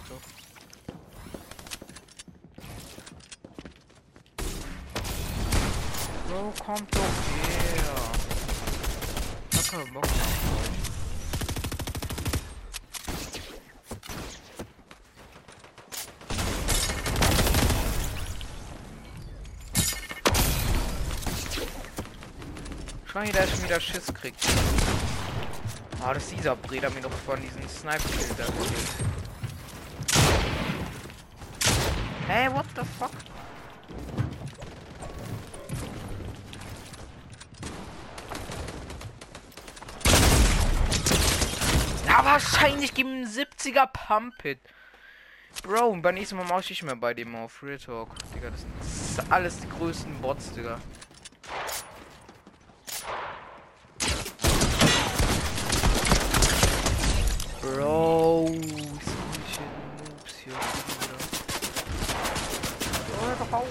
Bro, 6.26 6.52
kommt 6.64 6.94
doch 6.94 7.00
her. 7.00 7.94
Ich 9.52 9.58
hab 9.58 9.70
keinen 9.70 9.94
Bock 9.94 10.04
mehr 10.04 10.24
auf 10.24 10.66
euch. 10.66 10.80
Schau 23.20 23.26
hier, 23.26 23.34
der 23.34 23.46
schon 23.48 23.62
wieder 23.64 23.78
Schiss 23.78 24.06
kriegt. 24.14 24.46
Ah, 26.02 26.14
das 26.14 26.22
ist 26.22 26.38
dieser 26.38 26.56
Breder 26.56 26.88
mir 26.88 27.02
noch 27.02 27.12
von 27.12 27.38
diesem 27.38 27.68
Sniper-Kill 27.68 28.34
da 28.38 28.44
Hey, 32.26 32.50
what 32.50 32.64
the 32.74 32.82
fuck? 32.98 33.10
Ja, 42.06 42.24
wahrscheinlich 42.24 42.94
geben 42.94 43.26
70er 43.26 43.86
Pump 43.92 44.42
It. 44.46 44.60
Bro, 45.62 45.96
beim 45.96 46.14
nächsten 46.14 46.36
Mal 46.36 46.46
mache 46.46 46.72
ich 46.72 46.82
mehr 46.82 46.96
bei 46.96 47.12
dem 47.12 47.34
auf 47.34 47.62
Real 47.62 47.76
Talk. 47.76 48.08
Digga, 48.34 48.48
das 48.48 48.60
sind 49.16 49.30
alles 49.30 49.58
die 49.58 49.68
größten 49.68 50.22
Bots, 50.22 50.52
Digga. 50.52 50.80
Bro, 57.62 58.46
solche 58.46 59.62
Noobs 59.98 60.34
hier 60.42 60.52
wieder. 60.52 61.18
Hör 63.20 63.36
doch 63.36 63.52
auf. 63.52 63.66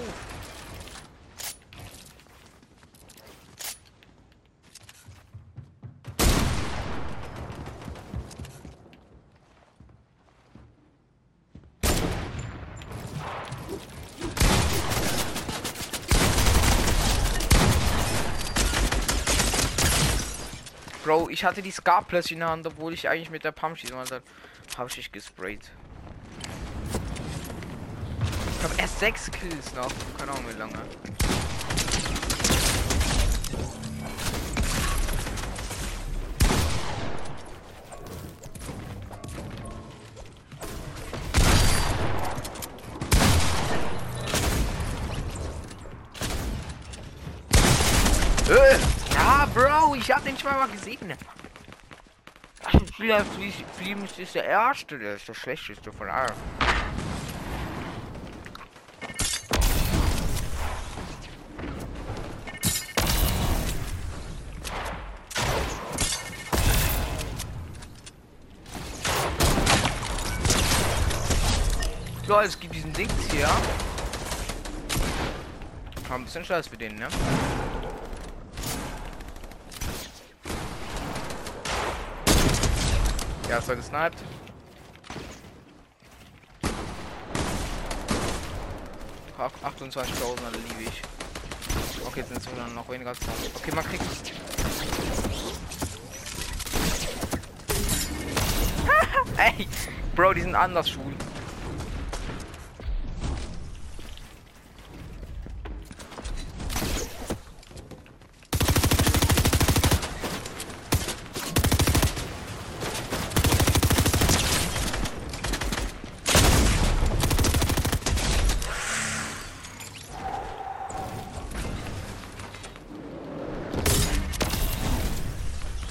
Bro, 21.02 21.29
ich 21.40 21.44
hatte 21.46 21.62
die 21.62 21.70
Scar 21.70 22.04
plötzlich 22.06 22.32
in 22.32 22.40
der 22.40 22.50
Hand, 22.50 22.66
obwohl 22.66 22.92
ich 22.92 23.08
eigentlich 23.08 23.30
mit 23.30 23.44
der 23.44 23.52
Pump 23.52 23.78
schießen 23.78 23.96
wollte. 23.96 24.22
Habe 24.76 24.90
ich 24.94 25.10
gesprayt. 25.10 25.70
Ich 28.58 28.62
habe 28.62 28.74
erst 28.76 29.00
sechs 29.00 29.30
Kills 29.30 29.74
noch. 29.74 29.90
Keine 30.18 30.32
Ahnung 30.32 30.44
wie 30.52 30.58
lange. 30.58 30.74
Zweimal 50.50 50.68
gesehen. 50.68 51.14
Vielleicht 52.96 53.26
Fliegen 53.76 54.04
ist 54.04 54.34
der 54.34 54.44
erste, 54.44 54.98
der 54.98 55.14
ist 55.16 55.28
der 55.28 55.34
schlechteste 55.34 55.92
von 55.92 56.10
allen. 56.10 56.32
So, 72.26 72.38
es 72.38 72.60
gibt 72.60 72.74
diesen 72.74 72.92
Dings 72.92 73.12
hier. 73.30 73.48
Haben 76.08 76.22
ein 76.22 76.24
bisschen 76.24 76.44
Scheiß 76.44 76.68
für 76.68 76.76
den, 76.76 76.96
ne? 76.96 77.08
Ja, 83.50 83.58
ist 83.58 83.68
er 83.68 83.74
gesniped. 83.74 84.22
Ach, 89.36 89.50
28.000 89.64 90.04
liebe 90.68 90.88
ich. 90.88 91.02
Okay, 92.06 92.20
jetzt 92.20 92.28
sind 92.28 92.38
es 92.38 92.44
sogar 92.44 92.68
noch 92.68 92.88
weniger 92.88 93.12
20. 93.12 93.56
Okay, 93.56 93.72
man 93.74 93.84
kriegt 93.84 94.04
es. 94.04 94.30
Ey, 99.36 99.66
Bro, 100.14 100.34
die 100.34 100.42
sind 100.42 100.54
anders 100.54 100.88
schwul. 100.88 101.12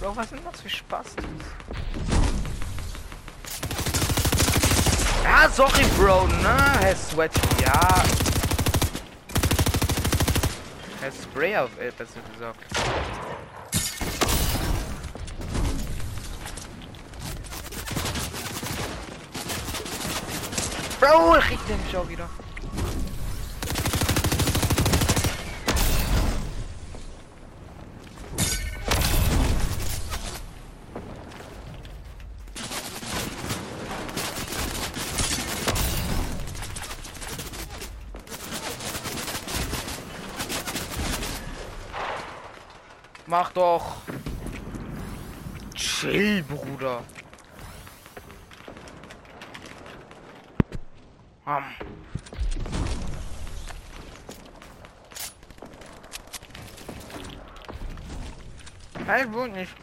Bro, 0.09 0.15
was 0.15 0.29
sind 0.29 0.41
das 0.43 0.61
für 0.61 0.69
Spaß? 0.69 1.07
Ja, 5.23 5.48
sorry, 5.59 5.83
Bro, 5.97 6.27
ne? 6.41 6.55
Herr 6.79 6.95
Sweat, 6.95 7.31
ja. 7.61 8.03
Herr 11.01 11.11
Spray 11.11 11.57
auf, 11.57 11.69
äh, 11.77 11.91
besser 11.97 12.21
gesagt. 12.33 12.59
Bro, 21.01 21.39
kriegt 21.41 21.67
der 21.67 21.75
mich 21.75 21.97
auch 21.97 22.07
wieder. 22.07 22.29
mach 43.39 43.51
doch. 43.53 43.95
Chill, 45.73 46.43
Bruder. 46.43 47.01
Hm. 51.45 51.63
Nein, 59.07 59.33
wohl 59.33 59.49
nicht. 59.49 59.73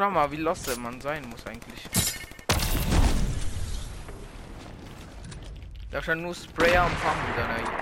Schau 0.00 0.08
mal, 0.08 0.30
wie 0.30 0.36
lost 0.36 0.74
man 0.78 0.98
sein 0.98 1.28
muss 1.28 1.46
eigentlich. 1.46 1.86
Da 5.90 6.02
schon 6.02 6.22
nur 6.22 6.34
Sprayer 6.34 6.86
und 6.86 6.96
Farm 6.96 7.18
wieder. 7.34 7.46
Ne? 7.48 7.80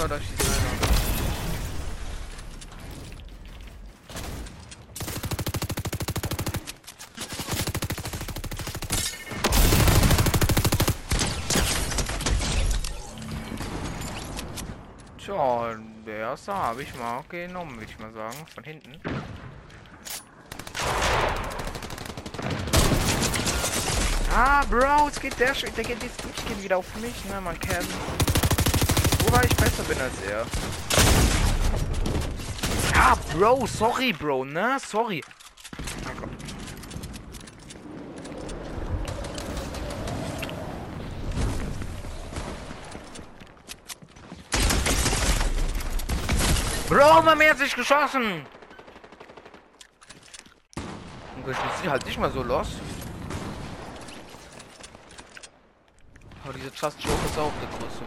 Schaut 0.00 0.12
euch 0.12 0.22
die 0.22 0.42
Seite 0.42 0.60
an. 0.60 0.78
Tja, 15.18 15.76
der 16.06 16.19
erste 16.30 16.54
habe 16.54 16.82
ich 16.84 16.94
mal 16.94 17.24
genommen, 17.28 17.74
würde 17.74 17.90
ich 17.90 17.98
mal 17.98 18.12
sagen. 18.12 18.36
Von 18.54 18.62
hinten. 18.62 19.00
Ah, 24.32 24.64
Bro, 24.70 25.08
es 25.08 25.20
geht 25.20 25.38
der, 25.40 25.52
der 25.52 25.84
geht 25.84 26.00
jetzt 26.02 26.22
durchgehend 26.22 26.62
wieder 26.62 26.76
auf 26.76 26.94
mich, 26.96 27.24
ne, 27.24 27.40
man 27.40 27.58
kennt. 27.58 27.88
Wobei 29.24 29.44
ich 29.44 29.56
besser 29.56 29.82
bin 29.82 30.00
als 30.00 30.22
er. 30.22 30.46
Ja, 32.94 33.18
Bro, 33.34 33.66
sorry, 33.66 34.12
Bro, 34.12 34.44
ne? 34.44 34.78
Sorry. 34.78 35.22
Bro, 46.90 47.22
man 47.22 47.40
hat 47.40 47.58
sich 47.58 47.72
geschossen. 47.76 48.44
Und 51.36 51.48
ich 51.48 51.82
bin 51.82 51.88
halt 51.88 52.04
nicht 52.04 52.18
mal 52.18 52.32
so 52.32 52.42
los. 52.42 52.66
Aber 56.42 56.52
diese 56.52 56.66
Just 56.70 57.00
Joke 57.00 57.26
ist 57.26 57.38
auch 57.38 57.52
eine 57.52 57.68
große. 57.78 58.02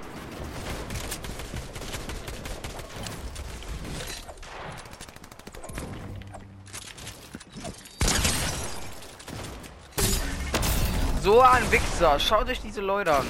So 11.22 11.40
ein 11.40 11.72
Wichser. 11.72 12.20
Schaut 12.20 12.50
euch 12.50 12.60
diese 12.60 12.82
Leute 12.82 13.16
an. 13.16 13.26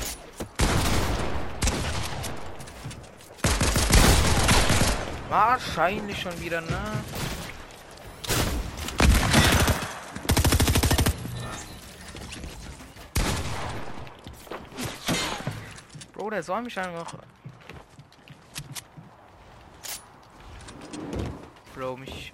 Wahrscheinlich 5.34 6.22
schon 6.22 6.40
wieder, 6.40 6.62
ne? 6.62 6.80
Bro, 16.14 16.30
der 16.30 16.44
soll 16.44 16.62
mich 16.62 16.78
einfach... 16.78 17.16
Bro, 21.74 21.98
mich... 21.98 22.32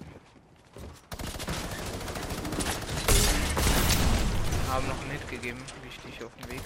haben 4.70 4.88
noch 4.90 5.06
mitgegeben, 5.10 5.62
wichtig 5.84 6.22
auf 6.22 6.32
dem 6.36 6.52
Weg. 6.52 6.62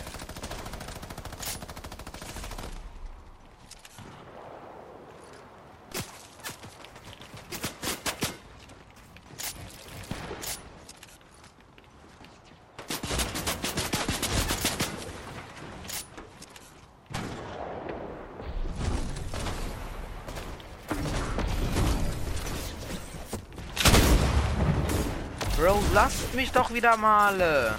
Bro, 25.63 25.81
lasst 25.93 26.32
mich 26.43 26.51
doch 26.51 26.73
wieder 26.73 26.97
mal. 26.97 27.77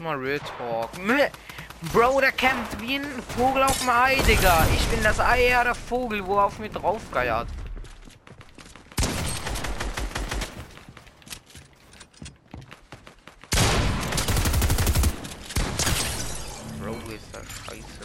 mal 0.00 0.16
Real 0.16 0.38
Talk. 0.40 0.90
Bro, 1.94 2.20
der 2.20 2.32
kämpft 2.32 2.78
wie 2.78 2.96
ein 2.96 3.22
Vogel 3.38 3.62
auf 3.62 3.78
dem 3.78 3.88
Ei, 3.88 4.16
Digga. 4.28 4.66
Ich 4.74 4.86
bin 4.88 5.02
das 5.02 5.18
Ei, 5.18 5.48
ja, 5.48 5.64
der 5.64 5.74
Vogel, 5.74 6.26
wo 6.26 6.36
er 6.36 6.44
auf 6.44 6.58
mir 6.58 6.68
drauf 6.68 7.00
geiert. 7.10 7.48
Bro, 16.82 16.92
ist 17.10 17.24
das 17.32 17.46
scheiße. 17.64 18.04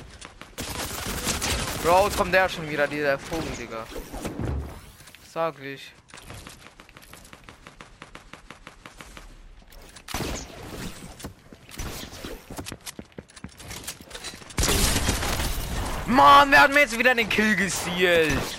Bro, 1.90 2.08
kommt 2.16 2.32
der 2.32 2.48
schon 2.48 2.70
wieder, 2.70 2.86
dieser 2.86 3.18
Vogel, 3.18 3.50
Digga. 3.58 3.84
Sag 5.34 5.60
ich. 5.60 5.92
Mann, 16.06 16.52
wer 16.52 16.62
hat 16.62 16.76
jetzt 16.76 17.00
wieder 17.00 17.16
den 17.16 17.28
Kill 17.28 17.56
gestealt? 17.56 18.59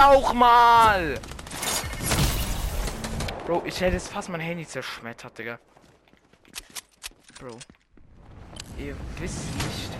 auch 0.00 0.32
mal! 0.32 1.20
Bro, 3.46 3.62
ich 3.66 3.80
hätte 3.80 3.94
jetzt 3.94 4.08
fast 4.08 4.28
mein 4.28 4.40
Handy 4.40 4.66
zerschmettert, 4.66 5.38
Digga. 5.38 5.58
Bro. 7.38 7.58
Ihr 8.78 8.96
wisst 9.18 9.44
nicht. 9.54 9.90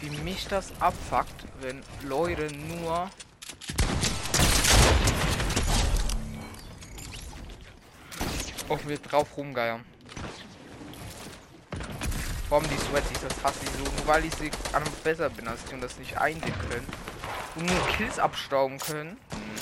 Wie 0.00 0.10
mich 0.22 0.46
das 0.48 0.72
abfuckt, 0.80 1.44
wenn 1.60 1.82
Leute 2.02 2.48
nur 2.54 3.10
auf 8.68 8.84
mir 8.84 8.98
drauf 8.98 9.36
rumgeiern. 9.36 9.84
Warum 12.48 12.64
die 12.68 12.78
Sweaties, 12.78 13.20
das 13.20 13.44
hasse 13.44 13.58
ich 13.62 13.70
so. 13.72 13.84
Nur 13.84 14.06
weil 14.06 14.24
ich 14.24 14.34
sie 14.34 14.50
an 14.72 14.82
besser 15.04 15.28
bin 15.28 15.46
als 15.48 15.64
die 15.64 15.74
und 15.74 15.82
das 15.82 15.98
nicht 15.98 16.16
einsehen 16.16 16.54
können. 16.70 16.86
Und 17.56 17.66
nur 17.66 17.86
Kills 17.88 18.18
abstauben 18.18 18.78
können. 18.78 19.18
Hm. 19.32 19.54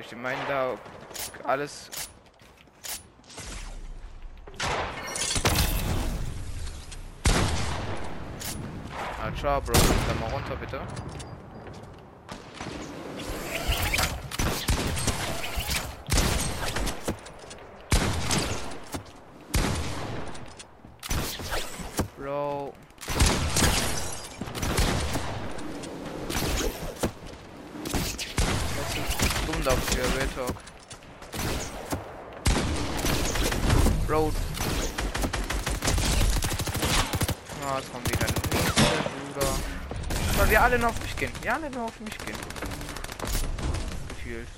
Ich 0.00 0.14
meine 0.14 0.38
da 0.46 0.74
alles. 1.44 1.90
Ah, 9.20 9.32
ciao, 9.36 9.60
Bro. 9.60 9.72
Dann 10.06 10.20
mal 10.20 10.30
runter, 10.30 10.54
bitte. 10.56 10.80
Bro. 22.26 22.72
Das 28.76 28.90
ist 28.90 29.46
dumm 29.46 29.62
dafür, 29.62 30.04
Real 30.16 30.28
Talk. 30.34 30.56
Bro. 34.06 34.32
Ah, 37.64 37.78
es 37.78 37.92
kommt 37.92 38.08
wieder 38.10 38.26
der 38.26 38.34
nächste, 38.58 38.82
Bruder. 39.34 39.52
Weil 40.38 40.50
wir 40.50 40.55
alle 40.66 40.80
nur 40.80 40.88
auf 40.88 41.00
mich 41.00 41.16
gehen. 41.16 41.30
Wir 41.42 41.54
alle 41.54 41.70
nur 41.70 41.84
auf 41.84 42.00
mich 42.00 42.18
gehen. 42.18 42.36
Gefühlt. 44.08 44.48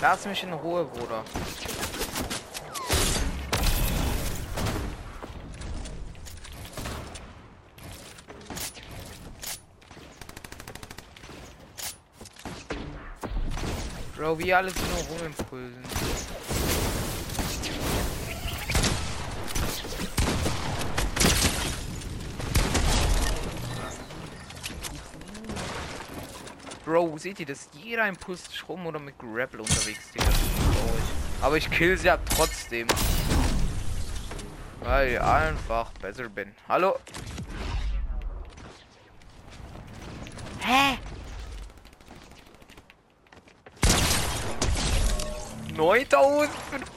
Lass 0.00 0.24
mich 0.24 0.42
in 0.42 0.52
Ruhe, 0.54 0.84
Bruder. 0.84 1.22
Wie 14.36 14.52
alles 14.52 14.74
nur 14.74 15.16
rumimpulsen. 15.16 15.82
Bro, 26.84 27.16
seht 27.18 27.40
ihr 27.40 27.46
das? 27.46 27.68
Jeder 27.82 28.06
Impuls 28.08 28.42
rum 28.68 28.86
oder 28.86 28.98
mit 28.98 29.16
Grapple 29.18 29.60
unterwegs, 29.60 30.10
Digga. 30.12 30.26
Aber 31.40 31.56
ich 31.56 31.70
kill 31.70 31.96
sie 31.96 32.08
ja 32.08 32.18
trotzdem. 32.36 32.86
Weil 34.80 35.12
ich 35.12 35.20
einfach 35.20 35.92
besser 35.92 36.28
bin. 36.28 36.52
Hallo? 36.68 36.96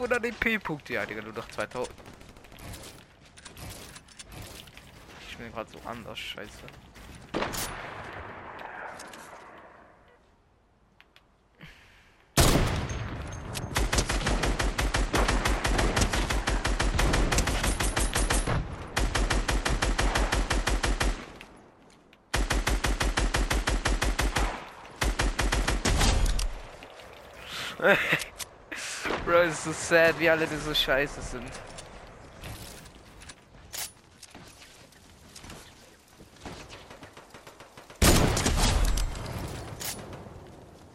9500 0.07 0.25
EP-Punkte. 0.25 0.93
Ja, 0.93 1.05
Digga, 1.05 1.21
nur 1.21 1.33
noch 1.33 1.47
2000. 1.49 1.93
Ich 5.29 5.37
bin 5.37 5.51
gerade 5.51 5.69
so 5.69 5.79
anders, 5.85 6.17
scheiße. 6.17 6.63
Bro, 29.28 29.41
ist 29.41 29.65
so 29.65 29.73
sad, 29.73 30.17
wie 30.19 30.30
alle 30.30 30.47
die 30.47 30.55
so 30.55 30.73
scheiße 30.73 31.19
sind. 31.19 31.51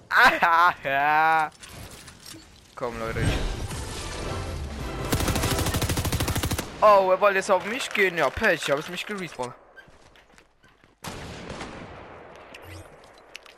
Ah, 0.08 0.72
ja. 0.82 1.50
Komm, 2.74 2.98
Leute. 2.98 3.22
Oh, 6.80 7.10
er 7.10 7.20
wollte 7.20 7.36
jetzt 7.36 7.50
auf 7.50 7.66
mich 7.66 7.90
gehen. 7.90 8.16
Ja, 8.16 8.30
Pech, 8.30 8.62
ich 8.62 8.70
habe 8.70 8.80
es 8.80 8.88
mich 8.88 9.04
gerespawnt. 9.04 9.52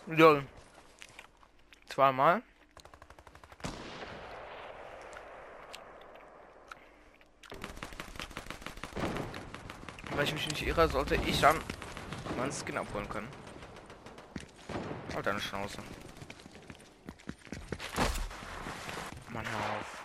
Lol. 0.08 0.44
Zweimal. 1.88 2.42
Ich 10.24 10.32
mich 10.32 10.48
nicht 10.48 10.66
irre, 10.66 10.88
sollte 10.88 11.16
ich 11.16 11.40
dann 11.40 11.58
meinen 12.36 12.52
Skin 12.52 12.78
abholen 12.78 13.08
können. 13.08 13.28
Halt 15.14 15.26
deine 15.26 15.40
Schnauze. 15.40 15.78
Mann, 19.28 19.44
hör 19.46 19.78
auf. 19.78 20.02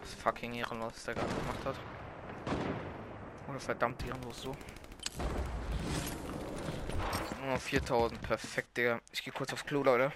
Das 0.00 0.14
fucking 0.14 0.54
ehrenlos, 0.54 1.04
der 1.04 1.14
gerade 1.14 1.28
gemacht 1.28 1.64
hat. 1.64 1.76
Oder 3.48 3.60
verdammt 3.60 4.04
ehrenlos 4.06 4.42
so. 4.42 4.56
Nur 7.44 7.58
4000, 7.58 8.20
perfekt, 8.20 8.76
Digga. 8.76 9.00
Ich 9.10 9.24
gehe 9.24 9.32
kurz 9.32 9.52
aufs 9.52 9.64
Klo, 9.64 9.82
Leute. 9.82 10.12